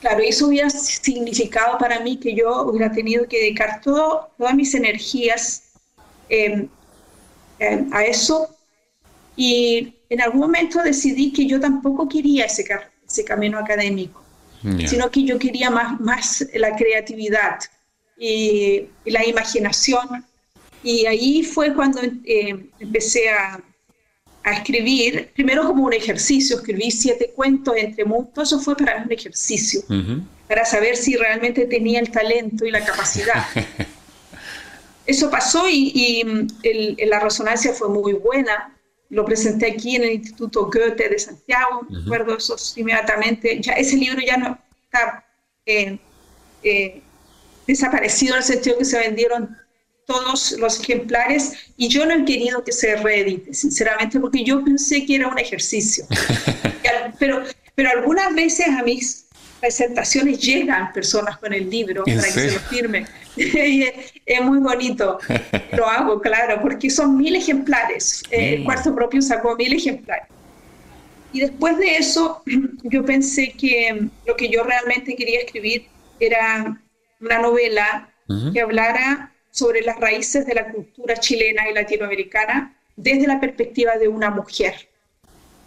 claro, 0.00 0.20
eso 0.20 0.48
hubiera 0.48 0.68
significado 0.68 1.78
para 1.78 2.00
mí 2.00 2.18
que 2.18 2.34
yo 2.34 2.62
hubiera 2.62 2.90
tenido 2.90 3.28
que 3.28 3.38
dedicar 3.38 3.80
todo, 3.82 4.30
todas 4.36 4.56
mis 4.56 4.74
energías 4.74 5.62
em, 6.28 6.68
em, 7.58 7.92
a 7.92 8.04
eso. 8.04 8.54
Y 9.36 9.94
en 10.08 10.20
algún 10.20 10.40
momento 10.40 10.82
decidí 10.82 11.32
que 11.32 11.46
yo 11.46 11.60
tampoco 11.60 12.08
quería 12.08 12.46
ese, 12.46 12.64
ese 13.06 13.24
camino 13.24 13.58
académico, 13.58 14.22
sino 14.88 15.08
que 15.10 15.22
yo 15.22 15.38
quería 15.38 15.70
más, 15.70 16.00
más 16.00 16.44
la 16.54 16.74
creatividad, 16.74 17.60
y, 18.18 18.88
la 19.04 19.24
imaginación. 19.24 20.24
Y 20.82 21.06
ahí 21.06 21.42
fue 21.42 21.74
cuando 21.74 22.00
eh, 22.02 22.66
empecé 22.78 23.30
a, 23.30 23.60
a, 24.44 24.52
escribir, 24.52 25.30
primero 25.34 25.64
como 25.64 25.84
un 25.84 25.92
ejercicio, 25.92 26.56
escribí 26.56 26.90
siete 26.90 27.32
cuentos 27.34 27.74
entre 27.76 28.04
muchos, 28.04 28.48
eso 28.48 28.60
fue 28.60 28.76
para 28.76 29.02
un 29.02 29.12
ejercicio, 29.12 29.82
para 30.46 30.64
saber 30.64 30.96
si 30.96 31.16
realmente 31.16 31.66
tenía 31.66 32.00
el 32.00 32.10
talento 32.10 32.64
y 32.64 32.70
la 32.70 32.84
capacidad. 32.84 33.44
eso 35.08 35.30
pasó 35.30 35.66
y, 35.70 35.90
y 36.62 37.06
la 37.06 37.18
resonancia 37.18 37.72
fue 37.72 37.88
muy 37.88 38.12
buena. 38.12 38.76
Lo 39.08 39.24
presenté 39.24 39.72
aquí 39.72 39.96
en 39.96 40.02
el 40.02 40.12
Instituto 40.12 40.66
Goethe 40.66 41.08
de 41.08 41.18
Santiago, 41.18 41.86
recuerdo 41.88 42.36
eso 42.36 42.56
inmediatamente. 42.76 43.58
Ya 43.62 43.72
ese 43.72 43.96
libro 43.96 44.20
ya 44.20 44.36
no 44.36 44.58
está 44.84 45.24
eh, 45.64 45.98
eh, 46.62 47.00
desaparecido 47.66 48.34
en 48.34 48.38
el 48.38 48.44
sentido 48.44 48.76
que 48.76 48.84
se 48.84 48.98
vendieron 48.98 49.56
todos 50.04 50.52
los 50.58 50.78
ejemplares 50.80 51.52
y 51.78 51.88
yo 51.88 52.04
no 52.04 52.12
he 52.12 52.24
querido 52.26 52.62
que 52.62 52.72
se 52.72 52.96
reedite, 52.96 53.54
sinceramente, 53.54 54.20
porque 54.20 54.44
yo 54.44 54.62
pensé 54.62 55.06
que 55.06 55.16
era 55.16 55.28
un 55.28 55.38
ejercicio. 55.38 56.04
pero, 57.18 57.44
pero 57.74 57.88
algunas 57.88 58.34
veces 58.34 58.68
a 58.68 58.82
mis 58.82 59.27
presentaciones 59.60 60.38
llegan 60.38 60.92
personas 60.92 61.38
con 61.38 61.52
el 61.52 61.68
libro 61.68 62.04
para 62.04 62.22
que 62.22 62.30
se 62.30 62.52
lo 62.52 62.60
firmen. 62.60 63.06
es 63.36 64.40
muy 64.42 64.58
bonito. 64.58 65.18
Lo 65.72 65.86
hago, 65.86 66.20
claro, 66.20 66.60
porque 66.60 66.90
son 66.90 67.16
mil 67.16 67.36
ejemplares. 67.36 68.22
Eh, 68.30 68.54
el 68.54 68.64
cuarto 68.64 68.94
propio 68.94 69.22
sacó 69.22 69.56
mil 69.56 69.72
ejemplares. 69.72 70.28
Y 71.32 71.40
después 71.40 71.76
de 71.78 71.96
eso, 71.96 72.42
yo 72.84 73.04
pensé 73.04 73.52
que 73.52 74.08
lo 74.26 74.36
que 74.36 74.48
yo 74.48 74.64
realmente 74.64 75.14
quería 75.14 75.40
escribir 75.40 75.86
era 76.20 76.80
una 77.20 77.38
novela 77.38 78.10
que 78.52 78.60
hablara 78.60 79.32
sobre 79.50 79.80
las 79.80 79.98
raíces 79.98 80.44
de 80.46 80.54
la 80.54 80.70
cultura 80.70 81.16
chilena 81.16 81.68
y 81.68 81.72
latinoamericana 81.72 82.76
desde 82.96 83.26
la 83.26 83.40
perspectiva 83.40 83.96
de 83.96 84.08
una 84.08 84.30
mujer, 84.30 84.88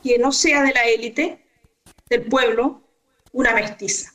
que 0.04 0.20
no 0.20 0.32
sea 0.32 0.62
de 0.62 0.74
la 0.74 0.84
élite, 0.84 1.40
del 2.10 2.24
pueblo, 2.24 2.84
una 3.34 3.54
mestiza. 3.54 4.12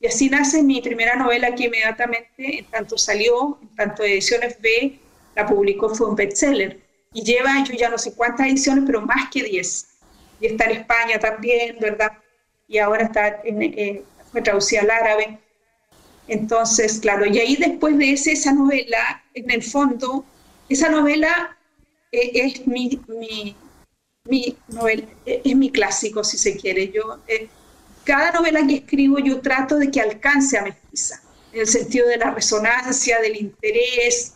Y 0.00 0.06
así 0.06 0.28
nace 0.30 0.62
mi 0.62 0.80
primera 0.80 1.16
novela 1.16 1.54
que 1.54 1.64
inmediatamente, 1.64 2.58
en 2.58 2.64
tanto 2.66 2.96
salió, 2.96 3.58
en 3.60 3.74
tanto 3.74 4.04
Ediciones 4.04 4.60
B, 4.60 4.98
la 5.34 5.46
publicó, 5.46 5.92
fue 5.94 6.08
un 6.08 6.16
bestseller. 6.16 6.80
Y 7.12 7.22
lleva, 7.22 7.64
yo 7.64 7.74
ya 7.74 7.88
no 7.88 7.98
sé 7.98 8.14
cuántas 8.14 8.46
ediciones, 8.46 8.84
pero 8.86 9.00
más 9.00 9.30
que 9.30 9.42
10. 9.42 9.88
Y 10.40 10.46
está 10.46 10.66
en 10.66 10.78
España 10.78 11.18
también, 11.18 11.78
¿verdad? 11.80 12.12
Y 12.68 12.78
ahora 12.78 13.04
está 13.04 13.40
en, 13.44 13.62
eh, 13.62 14.02
fue 14.30 14.42
traducida 14.42 14.82
al 14.82 14.90
árabe. 14.90 15.38
Entonces, 16.28 17.00
claro, 17.00 17.24
y 17.26 17.38
ahí 17.38 17.56
después 17.56 17.96
de 17.96 18.12
ese, 18.12 18.32
esa 18.32 18.52
novela, 18.52 19.24
en 19.34 19.50
el 19.50 19.62
fondo, 19.62 20.24
esa 20.68 20.90
novela 20.90 21.56
eh, 22.12 22.30
es 22.34 22.66
mi, 22.66 23.00
mi, 23.08 23.56
mi 24.24 24.56
novela, 24.68 25.04
eh, 25.24 25.40
es 25.44 25.56
mi 25.56 25.70
clásico, 25.70 26.22
si 26.22 26.36
se 26.36 26.56
quiere. 26.56 26.90
Yo, 26.90 27.18
eh, 27.26 27.48
cada 28.08 28.32
novela 28.32 28.66
que 28.66 28.76
escribo 28.76 29.18
yo 29.18 29.42
trato 29.42 29.76
de 29.76 29.90
que 29.90 30.00
alcance 30.00 30.56
a 30.56 30.62
mestiza, 30.62 31.20
en 31.52 31.60
el 31.60 31.66
sentido 31.66 32.08
de 32.08 32.16
la 32.16 32.30
resonancia, 32.30 33.20
del 33.20 33.36
interés. 33.36 34.34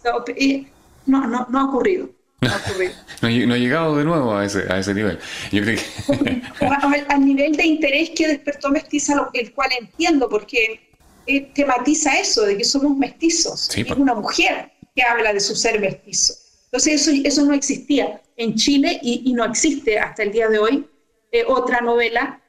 No, 1.06 1.26
no, 1.26 1.46
no 1.48 1.58
ha 1.58 1.64
ocurrido. 1.64 2.10
No 2.42 2.50
ha, 2.50 2.56
ocurrido. 2.58 2.92
no, 3.46 3.54
ha 3.54 3.56
llegado 3.56 3.96
de 3.96 4.04
nuevo 4.04 4.36
a 4.36 4.44
ese, 4.44 4.70
a 4.70 4.78
ese 4.78 4.92
nivel. 4.92 5.18
Yo 5.50 5.62
creo 5.62 5.78
que... 5.78 6.42
al, 7.08 7.24
nivel 7.24 7.56
de 7.56 7.64
interés 7.64 8.10
que 8.10 8.28
despertó 8.28 8.68
Mestiza, 8.68 9.30
el 9.32 9.54
cual 9.54 9.70
entiendo, 9.80 10.28
porque 10.28 10.92
eh, 11.26 11.40
tematiza 11.54 12.12
eso, 12.18 12.42
de 12.42 12.58
que 12.58 12.64
somos 12.64 12.94
mestizos. 12.98 13.70
es 13.74 13.90
una 13.92 14.14
mujer 14.14 14.70
que 14.94 15.02
habla 15.02 15.32
de 15.32 15.40
su 15.40 15.56
ser 15.56 15.80
mestizo. 15.80 16.34
Entonces 16.66 17.00
eso, 17.00 17.10
eso 17.24 17.46
no 17.46 17.54
existía 17.54 18.20
en 18.36 18.54
Chile 18.54 18.98
y, 19.02 19.32
no 19.32 19.46
existe 19.46 19.98
hasta 19.98 20.24
el 20.24 20.30
día 20.30 20.48
de 20.48 20.58
hoy 20.58 20.86
eh, 21.30 21.44
otra 21.46 21.80
novela 21.80 22.42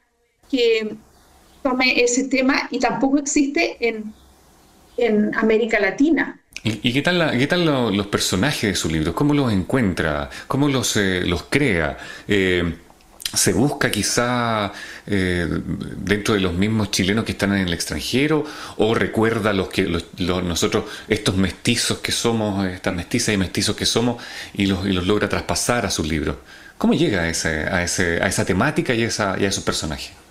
que 0.51 0.97
tome 1.63 2.03
ese 2.03 2.25
tema 2.25 2.67
y 2.69 2.79
tampoco 2.79 3.17
existe 3.17 3.77
en, 3.79 4.13
en 4.97 5.33
América 5.35 5.79
Latina. 5.79 6.39
¿Y, 6.65 6.93
qué 6.93 7.01
tal, 7.01 7.37
qué 7.37 7.47
tal 7.47 7.65
los 7.65 8.07
personajes 8.07 8.69
de 8.69 8.75
su 8.75 8.89
libro? 8.89 9.13
¿Cómo 9.13 9.33
los 9.33 9.51
encuentra? 9.51 10.29
¿Cómo 10.47 10.69
los, 10.69 10.95
eh, 10.95 11.23
los 11.25 11.43
crea? 11.49 11.97
Eh, 12.25 12.75
¿Se 13.33 13.51
busca 13.51 13.91
quizá 13.91 14.71
eh, 15.05 15.45
dentro 15.97 16.35
de 16.35 16.39
los 16.39 16.53
mismos 16.53 16.91
chilenos 16.91 17.25
que 17.25 17.33
están 17.33 17.53
en 17.53 17.67
el 17.67 17.73
extranjero? 17.73 18.45
¿O 18.77 18.93
recuerda 18.93 19.51
los 19.51 19.67
que 19.67 19.89
nosotros, 20.19 20.85
estos 21.09 21.35
mestizos 21.35 21.97
que 21.97 22.13
somos, 22.13 22.65
estas 22.67 22.93
mestizas 22.93 23.35
y 23.35 23.37
mestizos 23.37 23.75
que 23.75 23.85
somos, 23.85 24.23
y 24.53 24.67
los, 24.67 24.85
y 24.85 24.93
los 24.93 25.05
logra 25.05 25.27
traspasar 25.27 25.85
a 25.85 25.89
sus 25.89 26.07
libros? 26.07 26.37
¿Cómo 26.77 26.93
llega 26.93 27.23
a, 27.23 27.29
ese, 27.29 27.65
a, 27.65 27.83
ese, 27.83 28.23
a 28.23 28.27
esa 28.27 28.45
temática 28.45 28.93
y, 28.93 29.03
esa, 29.03 29.35
y 29.37 29.43
a 29.43 29.49
esos 29.49 29.65
personajes? 29.65 30.22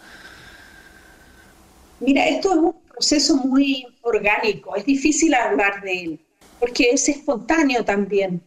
Mira, 2.03 2.29
esto 2.29 2.53
es 2.53 2.59
un 2.59 2.75
proceso 2.89 3.37
muy 3.37 3.87
orgánico, 4.03 4.75
es 4.75 4.85
difícil 4.85 5.35
hablar 5.35 5.83
de 5.83 6.03
él, 6.03 6.21
porque 6.59 6.91
es 6.91 7.09
espontáneo 7.09 7.85
también. 7.85 8.43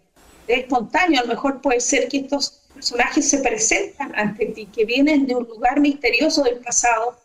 Es 0.47 0.59
espontáneo, 0.59 1.21
a 1.21 1.23
lo 1.23 1.29
mejor 1.29 1.61
puede 1.61 1.79
ser 1.79 2.09
que 2.09 2.17
estos 2.17 2.67
personajes 2.73 3.29
se 3.29 3.39
presentan 3.39 4.13
ante 4.15 4.47
ti, 4.47 4.65
que 4.67 4.85
vienen 4.85 5.25
de 5.25 5.35
un 5.35 5.45
lugar 5.45 5.79
misterioso 5.79 6.43
del 6.43 6.57
pasado 6.57 7.17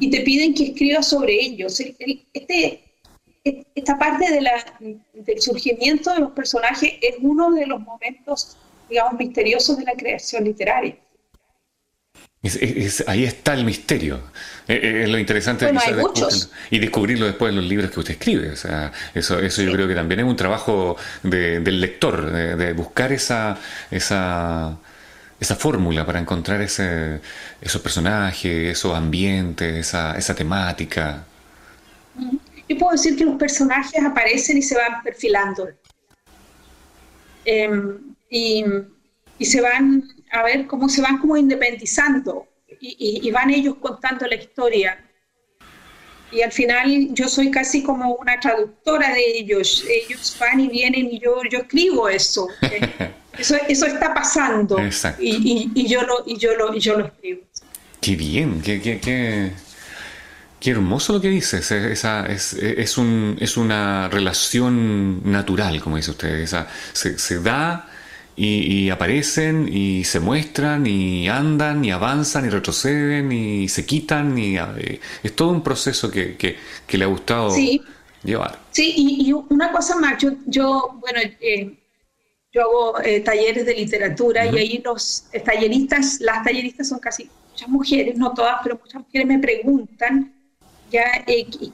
y 0.00 0.10
te 0.10 0.20
piden 0.22 0.54
que 0.54 0.64
escribas 0.64 1.08
sobre 1.08 1.34
ellos. 1.34 1.78
Este, 1.80 2.82
esta 3.74 3.98
parte 3.98 4.30
de 4.30 4.40
la, 4.40 4.64
del 4.80 5.40
surgimiento 5.40 6.12
de 6.12 6.20
los 6.20 6.32
personajes 6.32 6.94
es 7.00 7.16
uno 7.20 7.50
de 7.52 7.66
los 7.66 7.80
momentos, 7.80 8.56
digamos, 8.88 9.18
misteriosos 9.18 9.78
de 9.78 9.84
la 9.84 9.94
creación 9.94 10.44
literaria 10.44 10.96
ahí 13.06 13.24
está 13.24 13.54
el 13.54 13.64
misterio. 13.64 14.20
Eh, 14.66 14.80
eh, 14.82 15.02
es, 15.04 15.08
lo 15.08 15.18
interesante 15.18 15.66
de 15.66 15.78
y 16.70 16.78
descubrirlo 16.80 17.26
después 17.26 17.50
en 17.50 17.56
los 17.56 17.64
libros 17.64 17.90
que 17.90 18.00
usted 18.00 18.14
escribe. 18.14 18.50
O 18.50 18.56
sea, 18.56 18.92
eso, 19.14 19.38
eso 19.38 19.62
yo 19.62 19.72
creo 19.72 19.86
que 19.86 19.94
también 19.94 20.20
es 20.20 20.26
un 20.26 20.36
trabajo 20.36 20.96
del 21.22 21.80
lector, 21.80 22.32
de, 22.32 22.72
buscar 22.72 23.12
esa, 23.12 23.58
esa, 23.90 24.76
esa 25.38 25.56
fórmula 25.56 26.04
para 26.04 26.18
encontrar 26.18 26.60
ese, 26.62 27.20
esos 27.60 27.80
personajes, 27.80 28.72
esos 28.72 28.94
ambientes, 28.96 29.76
esa, 29.76 30.18
esa 30.18 30.34
temática. 30.34 31.24
Yo 32.68 32.76
puedo 32.76 32.92
decir 32.92 33.16
que 33.16 33.24
los 33.24 33.36
personajes 33.36 34.02
aparecen 34.04 34.58
y 34.58 34.62
se 34.62 34.76
van 34.76 35.00
perfilando. 35.04 35.68
Em, 37.44 37.98
y, 38.28 38.64
y 39.38 39.44
se 39.44 39.60
van 39.60 40.08
a 40.32 40.42
ver 40.42 40.66
cómo 40.66 40.88
se 40.88 41.02
van 41.02 41.18
como 41.18 41.36
independizando 41.36 42.48
y, 42.80 43.30
van 43.30 43.50
ellos 43.50 43.76
contando 43.80 44.26
la 44.26 44.34
historia. 44.34 44.98
Y 46.32 46.40
al 46.40 46.50
final 46.50 47.08
yo 47.12 47.28
soy 47.28 47.50
casi 47.50 47.82
como 47.82 48.14
una 48.14 48.40
traductora 48.40 49.12
de 49.12 49.38
ellos. 49.38 49.84
Ellos 49.88 50.34
van 50.40 50.58
y 50.58 50.68
vienen 50.68 51.06
y 51.12 51.20
yo, 51.20 51.36
yo 51.50 51.60
escribo 51.60 52.08
eso. 52.08 52.48
Eso, 53.38 53.56
eso 53.66 53.86
está 53.86 54.12
pasando 54.12 54.76
y, 55.18 55.70
y, 55.74 55.88
yo 55.88 56.02
lo, 56.02 56.22
y, 56.26 56.36
yo 56.36 56.54
lo, 56.54 56.74
y 56.74 56.80
yo 56.80 56.98
lo 56.98 57.06
escribo. 57.06 57.40
Qué 57.98 58.14
bien, 58.14 58.60
qué, 58.60 58.78
qué, 58.82 59.00
qué, 59.00 59.52
qué 60.60 60.70
hermoso 60.70 61.14
lo 61.14 61.20
que 61.22 61.30
dices. 61.30 61.70
Esa, 61.70 62.26
es, 62.26 62.52
es, 62.52 62.98
un, 62.98 63.38
es 63.40 63.56
una 63.56 64.10
relación 64.10 65.22
natural, 65.32 65.80
como 65.80 65.96
dice 65.96 66.10
usted. 66.10 66.40
Esa, 66.40 66.68
se, 66.92 67.18
se 67.18 67.40
da 67.40 67.88
y, 68.36 68.90
aparecen 68.90 69.68
y 69.70 70.04
se 70.04 70.20
muestran 70.20 70.86
y 70.86 71.28
andan 71.28 71.84
y 71.84 71.90
avanzan 71.90 72.46
y 72.46 72.48
retroceden 72.48 73.30
y 73.30 73.68
se 73.68 73.84
quitan 73.84 74.36
y 74.38 74.56
eh, 74.56 75.00
es 75.22 75.36
todo 75.36 75.50
un 75.50 75.62
proceso 75.62 76.10
que, 76.10 76.36
que, 76.36 76.98
le 76.98 77.04
ha 77.04 77.08
gustado 77.08 77.54
llevar. 78.22 78.58
Sí, 78.70 78.94
y, 78.96 79.32
una 79.32 79.72
cosa 79.72 79.96
más, 79.96 80.18
yo, 80.22 80.30
yo 80.46 80.98
bueno, 81.00 81.20
eh, 81.40 81.78
yo 82.52 82.62
hago 82.62 83.00
eh, 83.00 83.20
talleres 83.20 83.66
de 83.66 83.74
literatura 83.74 84.46
y 84.46 84.56
ahí 84.56 84.82
los 84.84 85.26
talleristas, 85.44 86.20
las 86.20 86.44
talleristas 86.44 86.88
son 86.88 86.98
casi 86.98 87.28
muchas 87.50 87.68
mujeres, 87.68 88.16
no 88.16 88.32
todas, 88.32 88.56
pero 88.62 88.78
muchas 88.82 89.02
mujeres 89.02 89.26
me 89.26 89.38
preguntan 89.38 90.41
ya 90.92 91.24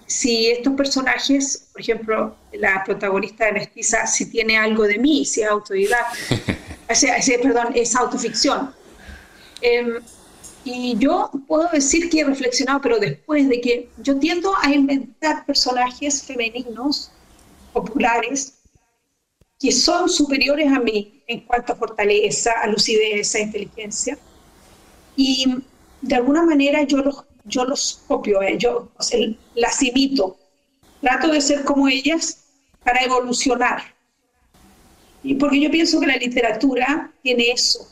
si 0.07 0.47
estos 0.47 0.75
personajes, 0.75 1.69
por 1.73 1.81
ejemplo, 1.81 2.37
la 2.53 2.85
protagonista 2.85 3.47
de 3.47 3.53
Mestiza, 3.53 4.07
si 4.07 4.31
tiene 4.31 4.57
algo 4.57 4.85
de 4.85 4.99
mí, 4.99 5.25
si 5.25 5.43
es 5.43 5.49
autodidacta, 5.49 6.17
perdón, 7.43 7.73
es 7.75 7.95
autoficción. 7.97 8.73
Em, 9.61 9.99
y 10.65 10.97
yo 10.99 11.31
puedo 11.47 11.69
decir 11.71 12.09
que 12.09 12.21
he 12.21 12.25
reflexionado, 12.25 12.81
pero 12.81 12.99
después 12.99 13.49
de 13.49 13.61
que 13.61 13.89
yo 13.99 14.19
tiendo 14.19 14.53
a 14.63 14.71
inventar 14.71 15.45
personajes 15.45 16.23
femeninos, 16.23 17.11
populares, 17.73 18.55
que 19.59 19.73
son 19.73 20.09
superiores 20.09 20.71
a 20.73 20.79
mí 20.79 21.23
en 21.27 21.41
cuanto 21.41 21.73
a 21.73 21.77
fortaleza, 21.77 22.53
a 22.63 22.67
lucidez, 22.69 23.35
a 23.35 23.41
inteligencia. 23.41 24.19
Y 25.17 25.47
de 26.01 26.15
alguna 26.15 26.45
manera 26.45 26.83
yo 26.85 26.99
los 26.99 27.25
yo 27.49 27.65
los 27.65 28.03
copio, 28.07 28.43
eh, 28.43 28.57
yo 28.59 28.91
las 29.55 29.83
imito, 29.83 30.37
trato 31.01 31.29
de 31.29 31.41
ser 31.41 31.65
como 31.65 31.89
ellas 31.89 32.45
para 32.85 33.01
evolucionar. 33.03 33.83
Y 35.23 35.35
porque 35.35 35.61
yo 35.61 35.71
pienso 35.71 36.01
que 36.01 36.07
la 36.07 36.17
literatura 36.17 37.13
tiene 37.23 37.51
eso. 37.51 37.89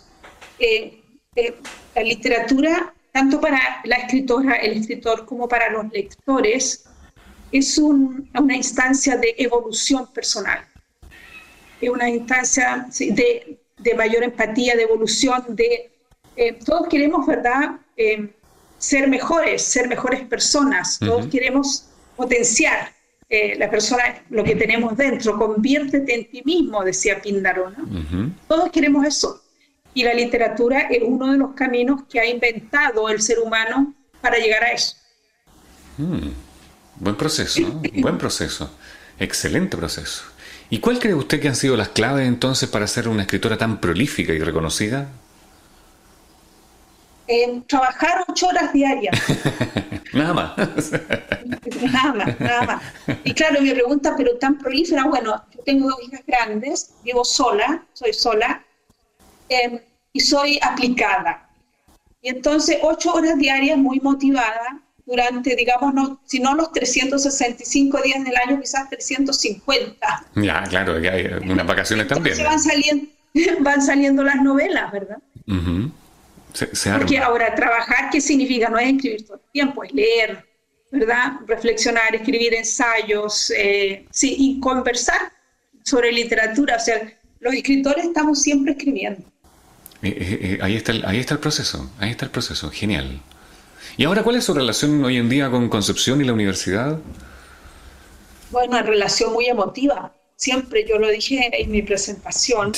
Eh, 0.58 1.02
eh, 1.34 1.54
la 1.94 2.02
literatura, 2.02 2.94
tanto 3.12 3.40
para 3.40 3.80
la 3.84 3.96
escritora, 3.96 4.56
el 4.56 4.78
escritor, 4.78 5.26
como 5.26 5.48
para 5.48 5.70
los 5.70 5.90
lectores, 5.92 6.84
es 7.52 7.78
una 7.78 8.56
instancia 8.56 9.16
de 9.16 9.34
evolución 9.38 10.12
personal. 10.12 10.64
Es 11.80 11.90
una 11.90 12.08
instancia 12.08 12.86
de, 12.98 13.58
de, 13.76 13.94
mayor 13.94 14.24
empatía, 14.24 14.74
de 14.76 14.82
evolución, 14.82 15.44
de... 15.48 15.90
todos 16.64 16.88
queremos, 16.88 17.26
¿verdad? 17.26 17.80
Ser 18.78 19.08
mejores, 19.08 19.62
ser 19.62 19.88
mejores 19.88 20.22
personas. 20.24 20.98
Todos 20.98 21.26
queremos 21.26 21.86
potenciar 22.16 22.92
eh, 23.28 23.56
la 23.58 23.70
persona, 23.70 24.22
lo 24.30 24.44
que 24.44 24.54
tenemos 24.54 24.96
dentro. 24.96 25.36
Conviértete 25.38 26.14
en 26.14 26.30
ti 26.30 26.42
mismo, 26.44 26.84
decía 26.84 27.20
Píndaro. 27.20 27.72
Todos 28.46 28.70
queremos 28.70 29.04
eso. 29.04 29.42
Y 29.94 30.04
la 30.04 30.14
literatura 30.14 30.80
es 30.90 31.02
uno 31.02 31.32
de 31.32 31.38
los 31.38 31.54
caminos 31.54 32.02
que 32.08 32.20
ha 32.20 32.26
inventado 32.26 33.08
el 33.08 33.20
ser 33.22 33.38
humano 33.38 33.94
para 34.20 34.38
llegar 34.38 34.62
a 34.62 34.72
eso. 34.72 34.94
Mm. 35.96 36.28
Buen 36.96 37.16
proceso, 37.16 37.80
buen 37.94 38.18
proceso. 38.18 38.70
Excelente 39.18 39.76
proceso. 39.76 40.24
¿Y 40.68 40.80
cuál 40.80 40.98
cree 40.98 41.14
usted 41.14 41.40
que 41.40 41.48
han 41.48 41.56
sido 41.56 41.76
las 41.76 41.90
claves 41.90 42.26
entonces 42.26 42.68
para 42.68 42.86
ser 42.86 43.08
una 43.08 43.22
escritora 43.22 43.56
tan 43.56 43.80
prolífica 43.80 44.32
y 44.32 44.38
reconocida? 44.38 45.08
Trabajar 47.66 48.24
ocho 48.28 48.48
horas 48.48 48.72
diarias. 48.72 49.16
nada 50.12 50.34
más. 50.34 50.56
nada 51.92 52.14
más, 52.14 52.40
nada 52.40 52.62
más. 52.62 52.82
Y 53.24 53.32
claro, 53.32 53.60
me 53.60 53.72
pregunta, 53.72 54.14
pero 54.16 54.36
tan 54.38 54.58
prolífera, 54.58 55.04
bueno, 55.04 55.42
yo 55.54 55.60
tengo 55.64 55.88
dos 55.88 56.02
hijas 56.02 56.22
grandes, 56.26 56.94
vivo 57.04 57.24
sola, 57.24 57.84
soy 57.92 58.12
sola, 58.12 58.64
em, 59.48 59.80
y 60.12 60.20
soy 60.20 60.58
aplicada. 60.62 61.48
Y 62.22 62.30
entonces 62.30 62.78
ocho 62.82 63.14
horas 63.14 63.38
diarias 63.38 63.78
muy 63.78 64.00
motivada 64.00 64.80
durante, 65.06 65.54
digamos, 65.54 65.94
no, 65.94 66.20
si 66.24 66.40
no 66.40 66.54
los 66.54 66.72
365 66.72 68.02
días 68.02 68.24
del 68.24 68.36
año, 68.36 68.60
quizás 68.60 68.90
350. 68.90 70.24
Ya, 70.34 70.62
claro, 70.64 70.94
hay 70.94 71.30
unas 71.48 71.66
vacaciones 71.66 72.08
también. 72.08 72.36
Van 72.42 72.58
saliendo, 72.58 73.06
van 73.60 73.80
saliendo 73.82 74.24
las 74.24 74.42
novelas, 74.42 74.90
¿verdad? 74.90 75.18
Porque 76.98 77.18
ahora 77.18 77.54
trabajar, 77.54 78.10
¿qué 78.10 78.20
significa? 78.20 78.68
No 78.68 78.78
es 78.78 78.94
escribir 78.94 79.26
todo 79.26 79.36
el 79.36 79.52
tiempo, 79.52 79.84
es 79.84 79.92
leer, 79.92 80.44
¿verdad? 80.90 81.32
Reflexionar, 81.46 82.14
escribir 82.14 82.54
ensayos, 82.54 83.50
eh, 83.56 84.06
sí, 84.10 84.36
y 84.38 84.60
conversar 84.60 85.32
sobre 85.82 86.12
literatura. 86.12 86.76
O 86.76 86.80
sea, 86.80 87.12
los 87.40 87.54
escritores 87.54 88.04
estamos 88.04 88.42
siempre 88.42 88.72
escribiendo. 88.72 89.22
Eh, 90.02 90.14
eh, 90.18 90.58
ahí, 90.62 90.76
está 90.76 90.92
el, 90.92 91.04
ahí 91.04 91.18
está 91.18 91.34
el 91.34 91.40
proceso, 91.40 91.90
ahí 91.98 92.10
está 92.10 92.26
el 92.26 92.30
proceso, 92.30 92.70
genial. 92.70 93.20
¿Y 93.96 94.04
ahora 94.04 94.22
cuál 94.22 94.36
es 94.36 94.44
su 94.44 94.52
relación 94.52 95.04
hoy 95.04 95.16
en 95.16 95.28
día 95.28 95.50
con 95.50 95.68
Concepción 95.68 96.20
y 96.20 96.24
la 96.24 96.32
universidad? 96.32 96.98
Bueno, 98.50 98.72
una 98.72 98.82
relación 98.82 99.32
muy 99.32 99.46
emotiva. 99.46 100.12
Siempre 100.36 100.86
yo 100.86 100.98
lo 100.98 101.08
dije 101.08 101.50
en 101.50 101.70
mi 101.70 101.82
presentación, 101.82 102.72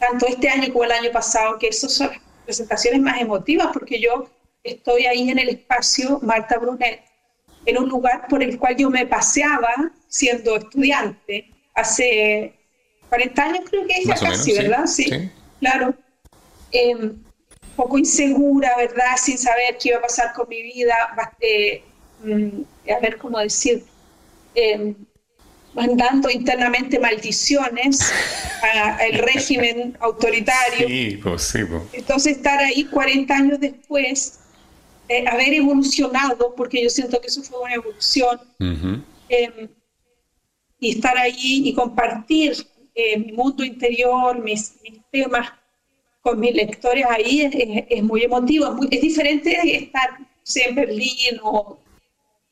tanto 0.00 0.26
este 0.26 0.48
año 0.48 0.72
como 0.72 0.84
el 0.84 0.92
año 0.92 1.10
pasado, 1.12 1.56
que 1.58 1.68
esas 1.68 1.92
son 1.92 2.08
las 2.08 2.18
presentaciones 2.46 3.00
más 3.02 3.20
emotivas 3.20 3.68
porque 3.72 4.00
yo 4.00 4.30
estoy 4.62 5.04
ahí 5.04 5.28
en 5.28 5.38
el 5.38 5.50
espacio 5.50 6.18
Marta 6.22 6.58
Brunet, 6.58 7.02
en 7.66 7.78
un 7.78 7.88
lugar 7.88 8.26
por 8.28 8.42
el 8.42 8.58
cual 8.58 8.76
yo 8.76 8.88
me 8.88 9.06
paseaba 9.06 9.92
siendo 10.08 10.56
estudiante 10.56 11.50
hace 11.74 12.54
40 13.08 13.42
años 13.42 13.60
creo 13.68 13.86
que 13.86 14.00
es 14.00 14.06
ya 14.06 14.14
casi, 14.14 14.52
¿verdad? 14.54 14.86
Sí, 14.86 15.10
claro. 15.60 15.94
Eh, 16.72 17.12
poco 17.76 17.98
insegura, 17.98 18.74
¿verdad? 18.76 19.16
Sin 19.16 19.38
saber 19.38 19.76
qué 19.80 19.90
iba 19.90 19.98
a 19.98 20.02
pasar 20.02 20.32
con 20.32 20.48
mi 20.48 20.62
vida, 20.62 20.94
eh, 21.40 21.82
mm, 22.24 22.90
a 22.90 23.00
ver 23.00 23.18
cómo 23.18 23.38
decir, 23.38 23.84
eh, 24.54 24.94
mandando 25.76 26.30
internamente 26.30 26.98
maldiciones 26.98 28.12
al 28.62 29.18
régimen 29.18 29.96
autoritario. 30.00 30.88
Sí, 30.88 31.20
pues, 31.22 31.42
sí, 31.42 31.64
pues. 31.64 31.82
Entonces 31.92 32.38
estar 32.38 32.58
ahí 32.58 32.84
40 32.84 33.34
años 33.34 33.60
después, 33.60 34.40
eh, 35.08 35.24
haber 35.28 35.54
evolucionado, 35.54 36.54
porque 36.56 36.82
yo 36.82 36.90
siento 36.90 37.20
que 37.20 37.28
eso 37.28 37.42
fue 37.42 37.60
una 37.60 37.74
evolución, 37.74 38.40
em, 39.28 39.68
y 40.80 40.90
estar 40.90 41.16
ahí 41.16 41.68
y 41.68 41.74
compartir 41.74 42.56
mi 43.18 43.32
mundo 43.32 43.62
interior, 43.62 44.42
mis, 44.42 44.76
mis 44.82 45.00
temas 45.12 45.52
con 46.26 46.40
mis 46.40 46.56
lectores 46.56 47.04
ahí 47.08 47.42
es, 47.88 48.02
muy 48.02 48.24
emotivo, 48.24 48.76
es, 48.90 49.00
diferente 49.00 49.48
de 49.62 49.76
estar 49.76 50.18
en 50.56 50.74
Berlín 50.74 51.38
o, 51.40 51.78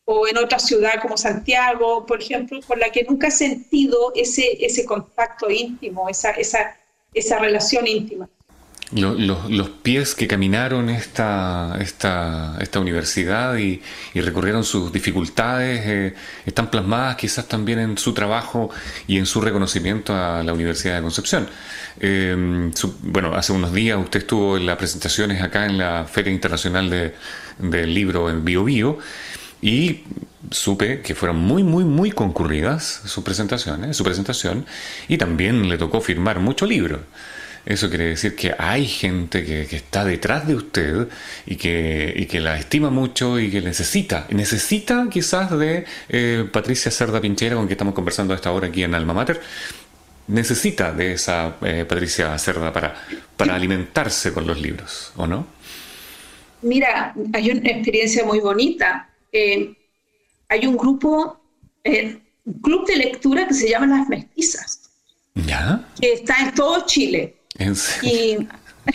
o, 0.04 0.26
en 0.26 0.36
otra 0.38 0.58
ciudad 0.58 1.00
como 1.00 1.16
Santiago, 1.16 2.04
por 2.06 2.20
ejemplo, 2.20 2.60
con 2.66 2.78
la 2.78 2.90
que 2.90 3.04
nunca 3.04 3.28
he 3.28 3.30
sentido 3.30 4.12
ese, 4.14 4.64
ese 4.64 4.84
contacto 4.84 5.50
íntimo, 5.50 6.08
esa, 6.08 6.30
esa, 6.30 6.76
esa 7.12 7.38
relación 7.38 7.86
íntima. 7.86 8.28
Los, 8.92 9.70
pies 9.82 10.14
que 10.14 10.28
caminaron 10.28 10.88
esta, 10.88 11.76
esta, 11.80 12.56
esta 12.60 12.78
universidad 12.80 13.56
y, 13.56 13.82
recorrieron 14.14 14.62
sus 14.62 14.92
dificultades 14.92 15.80
eh, 15.84 16.14
están 16.46 16.70
plasmadas 16.70 17.16
quizás 17.16 17.48
también 17.48 17.80
en 17.80 17.98
su 17.98 18.14
trabajo 18.14 18.70
y 19.08 19.18
en 19.18 19.26
su 19.26 19.40
reconocimiento 19.40 20.14
a 20.14 20.42
la 20.44 20.52
Universidad 20.52 20.96
de 20.96 21.02
Concepción. 21.02 21.48
Eh, 21.98 22.70
bueno, 23.02 23.34
hace 23.34 23.52
unos 23.52 23.72
días 23.72 23.98
usted 23.98 24.20
estuvo 24.20 24.56
en 24.56 24.66
las 24.66 24.76
presentaciones 24.76 25.42
acá 25.42 25.66
en 25.66 25.78
la 25.78 26.04
Feria 26.04 26.32
Internacional 26.32 26.88
de, 26.88 27.14
del 27.58 27.92
Libro 27.92 28.30
en 28.30 28.44
Bio 28.44 28.64
Bio 28.64 28.98
y 29.64 30.04
supe 30.50 31.00
que 31.00 31.14
fueron 31.14 31.38
muy, 31.38 31.62
muy, 31.62 31.84
muy 31.84 32.12
concurridas 32.12 33.00
sus 33.06 33.24
presentaciones, 33.24 33.96
su 33.96 34.04
presentación 34.04 34.66
y 35.08 35.16
también 35.16 35.70
le 35.70 35.78
tocó 35.78 36.02
firmar 36.02 36.38
mucho 36.38 36.66
libro. 36.66 37.00
Eso 37.64 37.88
quiere 37.88 38.04
decir 38.04 38.36
que 38.36 38.54
hay 38.58 38.86
gente 38.86 39.42
que, 39.42 39.62
está 39.74 40.04
detrás 40.04 40.46
de 40.46 40.54
usted 40.54 41.08
y 41.46 41.56
que, 41.56 42.28
que, 42.30 42.40
la 42.40 42.58
estima 42.58 42.90
mucho 42.90 43.40
y 43.40 43.50
que 43.50 43.62
necesita, 43.62 44.26
necesita 44.28 45.06
quizás 45.10 45.50
de 45.58 45.86
eh, 46.10 46.46
Patricia 46.52 46.90
Cerda 46.90 47.22
Pinchera, 47.22 47.56
con 47.56 47.64
quien 47.64 47.72
estamos 47.72 47.94
conversando 47.94 48.34
a 48.34 48.36
esta 48.36 48.52
hora 48.52 48.68
aquí 48.68 48.82
en 48.82 48.94
Alma 48.94 49.14
Mater, 49.14 49.40
necesita 50.26 50.92
de 50.92 51.14
esa 51.14 51.56
eh, 51.62 51.86
Patricia 51.88 52.36
Cerda 52.36 52.70
para, 52.70 52.96
para 53.38 53.54
alimentarse 53.54 54.34
con 54.34 54.46
los 54.46 54.60
libros, 54.60 55.12
¿o 55.16 55.26
no? 55.26 55.46
Mira, 56.60 57.14
hay 57.32 57.50
una 57.50 57.70
experiencia 57.70 58.26
muy 58.26 58.40
bonita. 58.40 59.08
Eh, 59.34 59.76
hay 60.48 60.66
un 60.66 60.76
grupo, 60.76 61.40
un 61.84 62.60
club 62.62 62.86
de 62.86 62.96
lectura 62.96 63.48
que 63.48 63.54
se 63.54 63.68
llama 63.68 63.98
Las 63.98 64.08
Mestizas. 64.08 64.90
¿Ya? 65.34 65.84
Que 66.00 66.12
está 66.12 66.36
en 66.38 66.54
todo 66.54 66.86
Chile. 66.86 67.36
Y 68.02 68.38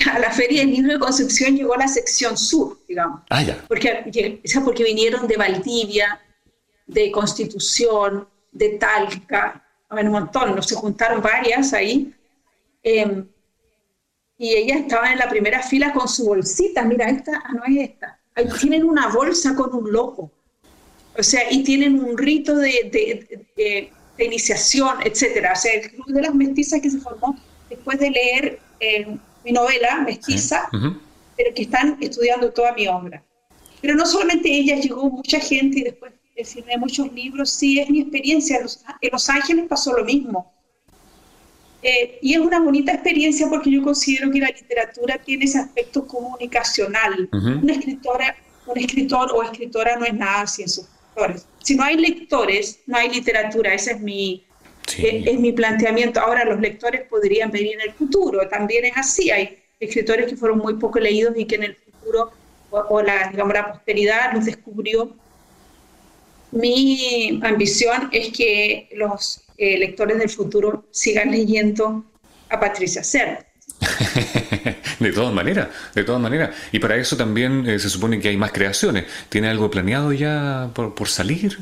a 0.10 0.19
la 0.19 0.32
Feria 0.32 0.62
del 0.62 0.71
Libro 0.71 0.93
de 0.93 0.99
Concepción 0.99 1.58
llegó 1.58 1.75
la 1.75 1.89
sección 1.89 2.38
sur, 2.38 2.80
digamos. 2.88 3.21
Ah, 3.30 3.43
ya. 3.43 3.62
Porque, 3.67 4.41
porque 4.63 4.84
vinieron 4.84 5.28
de 5.28 5.36
Valdivia, 5.36 6.21
de 6.88 7.12
Constitución, 7.12 8.25
de 8.54 8.69
Talca, 8.78 9.62
un 9.89 10.08
montón, 10.08 10.56
nos 10.56 10.67
se 10.67 10.75
juntaron 10.75 11.21
varias 11.21 11.73
ahí. 11.73 12.13
Em, 12.82 13.28
y 14.38 14.56
ellas 14.56 14.80
estaban 14.82 15.12
en 15.12 15.19
la 15.19 15.28
primera 15.28 15.62
fila 15.62 15.91
con 15.91 16.08
su 16.08 16.25
bolsita. 16.25 16.84
Mira, 16.84 17.10
esta 17.10 17.43
ah, 17.43 17.52
no 17.52 17.65
es 17.65 17.89
esta. 17.89 18.19
Tienen 18.60 18.84
una 18.84 19.08
bolsa 19.08 19.56
con 19.56 19.73
un 19.73 19.91
loco. 19.91 20.32
O 21.17 21.23
sea, 21.23 21.41
y 21.52 21.63
tienen 21.63 21.99
un 21.99 22.17
rito 22.17 22.56
de, 22.56 22.89
de, 22.91 23.47
de, 23.56 23.91
de 24.17 24.25
iniciación, 24.25 24.97
etcétera. 25.04 25.54
O 25.54 25.56
sea, 25.56 25.73
el 25.73 25.91
club 25.91 26.08
de 26.08 26.21
las 26.21 26.36
mestizas 26.36 26.82
que 26.82 26.89
se 26.89 26.99
formó 26.99 27.36
después 27.69 27.99
de 27.99 28.12
leer 28.12 28.60
eh, 28.80 29.17
mi 29.43 29.52
novela, 29.52 30.02
Mestiza, 30.02 30.69
pero 30.71 31.54
que 31.56 31.63
están 31.63 31.97
estudiando 32.02 32.52
toda 32.52 32.73
mi 32.73 32.88
obra. 32.88 33.23
Pero 33.82 33.95
no 33.95 34.06
solamente 34.06 34.49
ella, 34.49 34.75
llegó 34.75 35.10
mucha 35.10 35.39
gente 35.39 35.80
y 35.80 35.84
después 35.84 36.13
firmé 36.45 36.78
muchos 36.78 37.12
libros, 37.13 37.49
sí, 37.49 37.80
es 37.80 37.89
mi 37.89 38.02
experiencia. 38.02 38.58
En 39.02 39.10
Los, 39.12 39.30
Ángeles 39.30 39.65
pasó 39.67 39.93
lo 39.93 40.06
mismo. 40.06 40.54
Eh, 41.82 42.20
y 42.22 42.34
es 42.34 42.39
una 42.39 42.60
bonita 42.60 42.94
experiencia 42.94 43.48
porque 43.50 43.72
yo 43.72 43.82
considero 43.82 44.30
que 44.32 44.39
la 44.39 44.50
literatura 44.50 45.18
tiene 45.18 45.46
ese 45.46 45.60
aspecto 45.60 46.06
comunicacional. 46.06 47.30
Una 47.32 47.74
escritora, 47.74 48.36
un 48.65 48.78
escritor 48.78 49.32
o 49.34 49.44
escritora 49.44 49.96
no 49.96 50.06
es 50.06 50.13
nada 50.13 50.46
sin 50.46 50.68
sus 50.68 50.86
lectores. 51.15 51.46
Si 51.63 51.76
no 51.76 51.84
hay 51.84 51.98
lectores, 51.98 52.80
no 52.86 52.98
hay 52.98 53.10
literatura. 53.10 53.74
Ese 53.74 53.92
es 53.92 54.00
mi, 54.02 54.46
es, 54.98 55.39
mi 55.39 55.54
planteamiento. 55.54 56.20
Ahora 56.20 56.44
los 56.44 56.60
lectores 56.60 57.04
podrían 57.08 57.50
venir 57.50 57.76
en 57.76 57.89
el 57.89 57.94
futuro, 57.94 58.48
también 58.50 58.86
es 58.86 58.98
así. 58.98 59.32
Hay 59.32 59.60
escritores 59.80 60.28
que 60.28 60.36
fueron 60.36 60.60
muy 60.60 60.76
poco 60.76 61.00
leídos 61.00 61.34
y 61.38 61.46
que 61.46 61.56
en 61.56 61.63
el 61.63 61.76
futuro, 61.76 62.32
o, 62.72 63.02
la, 63.02 63.30
digamos, 63.30 63.54
la 63.54 63.72
posteridad 63.72 64.34
los 64.34 64.46
descubrió. 64.46 65.15
Mi 66.52 67.39
ambición 67.44 68.10
es 68.12 68.36
que 68.36 68.89
los 68.94 69.44
eh, 69.60 69.78
lectores 69.78 70.17
del 70.17 70.30
futuro 70.30 70.86
sigan 70.89 71.32
leyendo 71.32 72.06
a 72.50 72.58
Patricia 72.58 73.04
Cerda. 73.04 73.45
de 75.00 75.12
todas 75.12 75.34
maneras, 75.34 75.67
de 75.93 76.04
todas 76.06 76.22
maneras. 76.22 76.56
Y 76.72 76.80
para 76.80 76.95
eso 76.95 77.17
también 77.17 77.67
eh, 77.67 77.78
se 77.78 77.89
supone 77.89 78.22
que 78.22 78.30
hay 78.30 78.38
más 78.38 78.54
creaciones. 78.54 79.06
¿Tiene 79.28 79.50
algo 79.50 79.69
planeado 79.69 80.13
ya 80.13 80.72
por, 80.74 80.95
por 80.95 81.10
salir? 81.10 81.60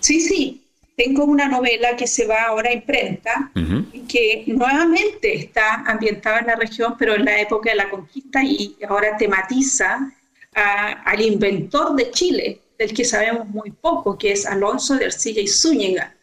Sí, 0.00 0.20
sí. 0.20 0.60
Tengo 0.96 1.24
una 1.24 1.46
novela 1.46 1.94
que 1.94 2.08
se 2.08 2.26
va 2.26 2.42
ahora 2.48 2.70
a 2.70 2.72
imprenta, 2.72 3.52
y 3.92 4.00
que 4.00 4.42
nuevamente 4.48 5.36
está 5.36 5.84
ambientada 5.86 6.40
en 6.40 6.46
la 6.48 6.56
región, 6.56 6.96
pero 6.98 7.14
en 7.14 7.24
la 7.24 7.40
época 7.40 7.70
de 7.70 7.76
la 7.76 7.88
conquista 7.88 8.42
y 8.42 8.74
ahora 8.88 9.16
tematiza 9.16 10.10
al 10.52 11.20
inventor 11.20 11.94
de 11.94 12.10
Chile, 12.10 12.60
del 12.76 12.92
que 12.92 13.04
sabemos 13.04 13.46
muy 13.46 13.70
poco, 13.70 14.18
que 14.18 14.32
es 14.32 14.44
Alonso 14.44 14.96
de 14.96 15.04
Arcilla 15.04 15.40
y 15.40 15.46
Zúñiga. 15.46 16.16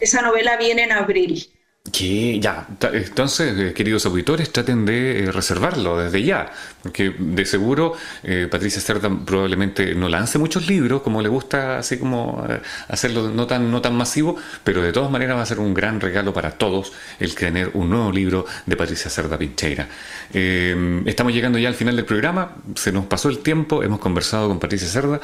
Esa 0.00 0.22
novela 0.22 0.56
viene 0.56 0.84
en 0.84 0.92
abril. 0.92 1.48
Que 1.90 2.38
ya, 2.38 2.68
entonces, 2.92 3.58
eh, 3.58 3.72
queridos 3.74 4.06
auditores, 4.06 4.52
traten 4.52 4.86
de 4.86 5.24
eh, 5.24 5.32
reservarlo 5.32 5.98
desde 5.98 6.22
ya, 6.22 6.52
porque 6.80 7.10
de 7.10 7.44
seguro 7.44 7.94
eh, 8.22 8.46
Patricia 8.48 8.80
Cerda 8.80 9.10
probablemente 9.26 9.92
no 9.96 10.08
lance 10.08 10.38
muchos 10.38 10.68
libros, 10.68 11.02
como 11.02 11.20
le 11.20 11.28
gusta 11.28 11.78
así 11.78 11.98
como 11.98 12.46
hacerlo 12.86 13.30
no 13.30 13.48
tan, 13.48 13.72
no 13.72 13.82
tan 13.82 13.96
masivo, 13.96 14.36
pero 14.62 14.80
de 14.80 14.92
todas 14.92 15.10
maneras 15.10 15.36
va 15.36 15.42
a 15.42 15.46
ser 15.46 15.58
un 15.58 15.74
gran 15.74 16.00
regalo 16.00 16.32
para 16.32 16.52
todos 16.52 16.92
el 17.18 17.34
tener 17.34 17.72
un 17.74 17.90
nuevo 17.90 18.12
libro 18.12 18.46
de 18.64 18.76
Patricia 18.76 19.10
Cerda 19.10 19.36
Pincheira. 19.36 19.88
estamos 20.32 21.32
llegando 21.32 21.58
ya 21.58 21.68
al 21.68 21.74
final 21.74 21.96
del 21.96 22.04
programa, 22.04 22.58
se 22.76 22.92
nos 22.92 23.06
pasó 23.06 23.28
el 23.28 23.40
tiempo, 23.40 23.82
hemos 23.82 23.98
conversado 23.98 24.46
con 24.48 24.60
Patricia 24.60 24.86
Cerda, 24.86 25.20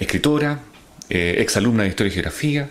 escritora, 0.00 0.58
exalumna 1.08 1.84
de 1.84 1.88
Historia 1.90 2.10
y 2.10 2.14
Geografía, 2.14 2.68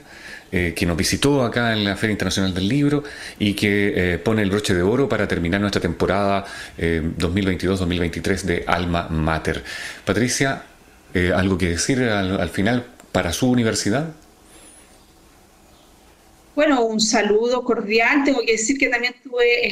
eh, 0.52 0.74
que 0.74 0.86
nos 0.86 0.96
visitó 0.96 1.44
acá 1.44 1.74
en 1.74 1.84
la 1.84 1.98
Feria 1.98 2.12
Internacional 2.14 2.54
del 2.54 2.70
Libro 2.70 3.04
y 3.40 3.56
que 3.56 4.14
eh, 4.14 4.18
pone 4.20 4.42
el 4.42 4.52
broche 4.52 4.74
de 4.74 4.84
oro 4.84 5.10
para 5.10 5.28
terminar 5.28 5.60
nuestra 5.60 5.82
temporada 5.82 6.46
2022-2023 6.78 8.44
eh, 8.44 8.48
de 8.48 8.64
Alma 8.66 9.10
Mater. 9.10 9.64
Patricia, 10.06 10.64
¿algo 11.36 11.58
que 11.58 11.70
decir 11.70 12.02
al, 12.04 12.50
final 12.50 12.86
para 13.12 13.34
su 13.34 13.50
universidad? 13.50 14.14
Bueno, 16.56 16.86
un 16.86 17.02
saludo 17.02 17.64
cordial. 17.66 18.24
Tengo 18.24 18.40
que 18.46 18.54
decir 18.54 18.78
que 18.78 18.88
también 18.88 19.16
tuve 19.24 19.68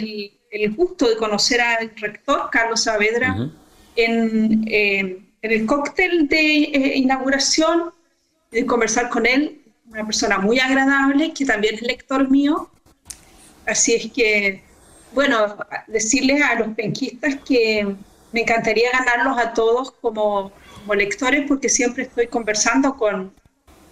el, 0.52 0.76
gusto 0.76 1.08
de 1.08 1.15
conocer 1.15 1.62
al 1.62 1.91
rector 1.95 2.49
Carlos 2.52 2.84
Saavedra 2.84 3.49
en, 3.95 4.65
en, 4.67 5.28
el 5.41 5.65
cóctel 5.65 6.28
de 6.28 6.41
inauguración, 6.95 7.91
de 8.54 8.66
conversar 8.66 9.10
con 9.10 9.26
él 9.26 9.60
una 9.89 10.06
persona 10.06 10.39
muy 10.39 10.60
agradable, 10.60 11.34
que 11.34 11.46
también 11.46 11.76
es 11.76 11.82
lector 11.82 12.30
mío. 12.30 12.70
Así 13.66 13.94
es 13.94 14.12
que, 14.12 14.63
bueno, 15.13 15.58
decirles 15.88 16.42
a 16.42 16.56
los 16.56 16.70
penquistas 16.70 17.36
que 17.46 17.96
me 18.32 18.42
encantaría 18.42 18.89
ganarlos 18.92 19.38
a 19.38 19.54
todos 19.54 19.92
como, 19.92 20.52
lectores 20.96 21.46
porque 21.48 21.70
siempre 21.70 22.04
estoy 22.04 22.28
conversando 22.28 22.98
con, 22.98 23.34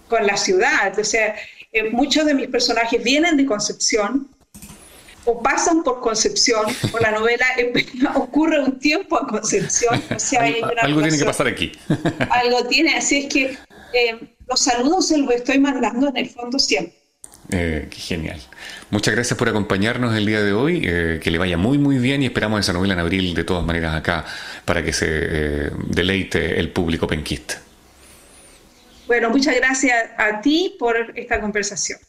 con 0.10 0.26
la 0.26 0.36
ciudad. 0.36 0.98
O 0.98 1.04
sea, 1.04 1.36
eh, 1.72 1.90
muchos 1.92 2.26
de 2.26 2.34
mis 2.34 2.48
personajes 2.48 3.02
vienen 3.02 3.38
de 3.38 3.46
Concepción 3.46 4.28
o 5.26 5.42
pasan 5.42 5.84
por 5.84 6.02
Concepción, 6.02 6.66
o 6.92 7.00
la 7.00 7.12
novela 7.12 7.46
ocurre 8.16 8.60
un 8.60 8.80
tiempo 8.80 9.20
en 9.22 9.28
Concepción. 9.28 10.04
O 10.14 10.20
sea, 10.20 10.42
hay 10.42 10.62
algo 10.82 11.02
tiene 11.02 11.18
que 11.18 11.26
pasar 11.26 11.48
aquí. 11.48 11.72
algo 12.30 12.66
tiene, 12.68 12.96
así 12.96 13.20
es 13.20 13.34
que 13.34 13.58
eh, 13.94 14.36
los 14.52 14.60
saludos 14.60 15.08
se 15.08 15.18
los 15.18 15.32
estoy 15.32 15.60
mandando 15.60 16.10
en 16.10 16.18
el 16.18 16.30
fondo 16.30 16.60
siempre. 16.60 16.94
Eh, 17.52 17.88
qué 17.90 17.98
genial. 17.98 18.40
Muchas 18.90 19.14
gracias 19.14 19.38
por 19.38 19.48
acompañarnos 19.48 20.16
el 20.16 20.26
día 20.26 20.42
de 20.42 20.52
hoy. 20.52 20.82
Eh, 20.86 21.20
que 21.24 21.32
le 21.32 21.38
vaya 21.38 21.58
muy, 21.58 21.78
muy 21.78 21.98
bien 21.98 22.22
y 22.22 22.26
esperamos 22.26 22.60
esa 22.60 22.74
novela 22.74 22.94
en 22.94 23.00
abril 23.00 23.34
de 23.34 23.46
todas 23.46 23.66
maneras 23.66 23.96
acá 23.96 24.26
para 24.66 24.84
que 24.84 24.92
se 24.92 25.08
eh, 25.10 25.72
deleite 25.88 26.60
el 26.60 26.70
público 26.70 27.08
penquista. 27.08 27.62
Bueno, 29.08 29.30
muchas 29.30 29.56
gracias 29.56 30.12
a 30.18 30.42
ti 30.42 30.76
por 30.78 31.14
esta 31.16 31.40
conversación. 31.40 32.00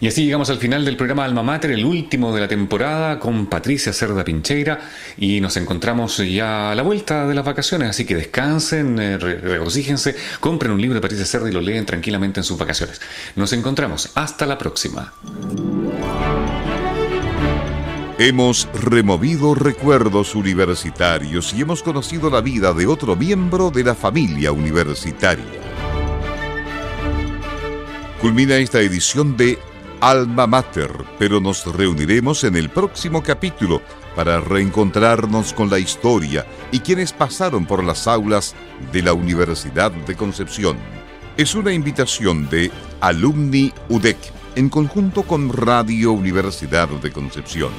Y 0.00 0.08
así 0.08 0.24
llegamos 0.24 0.50
al 0.50 0.58
final 0.58 0.84
del 0.84 0.96
programa 0.96 1.24
Alma 1.24 1.42
Mater, 1.42 1.70
el 1.70 1.84
último 1.84 2.34
de 2.34 2.40
la 2.40 2.48
temporada, 2.48 3.18
con 3.18 3.46
Patricia 3.46 3.92
Cerda 3.92 4.24
Pincheira, 4.24 4.78
y 5.16 5.40
nos 5.40 5.56
encontramos 5.56 6.18
ya 6.18 6.72
a 6.72 6.74
la 6.74 6.82
vuelta 6.82 7.26
de 7.26 7.34
las 7.34 7.44
vacaciones, 7.44 7.90
así 7.90 8.04
que 8.04 8.14
descansen, 8.14 8.98
eh, 8.98 9.16
regocíjense, 9.16 10.14
compren 10.40 10.72
un 10.72 10.80
libro 10.80 10.96
de 10.96 11.00
Patricia 11.00 11.24
Cerda 11.24 11.48
y 11.48 11.52
lo 11.52 11.62
leen 11.62 11.86
tranquilamente 11.86 12.40
en 12.40 12.44
sus 12.44 12.58
vacaciones. 12.58 13.00
Nos 13.36 13.52
encontramos, 13.54 14.10
hasta 14.14 14.44
la 14.44 14.58
próxima. 14.58 15.14
Hemos 18.18 18.68
removido 18.72 19.54
recuerdos 19.54 20.34
universitarios 20.34 21.52
y 21.54 21.60
hemos 21.60 21.82
conocido 21.82 22.30
la 22.30 22.40
vida 22.40 22.72
de 22.72 22.86
otro 22.86 23.14
miembro 23.14 23.70
de 23.70 23.84
la 23.84 23.94
familia 23.94 24.52
universitaria. 24.52 25.65
Culmina 28.20 28.56
esta 28.56 28.80
edición 28.80 29.36
de 29.36 29.58
Alma 30.00 30.46
Mater, 30.46 30.90
pero 31.18 31.38
nos 31.38 31.66
reuniremos 31.66 32.44
en 32.44 32.56
el 32.56 32.70
próximo 32.70 33.22
capítulo 33.22 33.82
para 34.14 34.40
reencontrarnos 34.40 35.52
con 35.52 35.68
la 35.68 35.78
historia 35.78 36.46
y 36.72 36.80
quienes 36.80 37.12
pasaron 37.12 37.66
por 37.66 37.84
las 37.84 38.06
aulas 38.06 38.54
de 38.90 39.02
la 39.02 39.12
Universidad 39.12 39.92
de 39.92 40.16
Concepción. 40.16 40.78
Es 41.36 41.54
una 41.54 41.74
invitación 41.74 42.48
de 42.48 42.70
Alumni 43.02 43.70
UDEC 43.90 44.16
en 44.54 44.70
conjunto 44.70 45.22
con 45.22 45.52
Radio 45.52 46.12
Universidad 46.12 46.88
de 46.88 47.12
Concepción. 47.12 47.70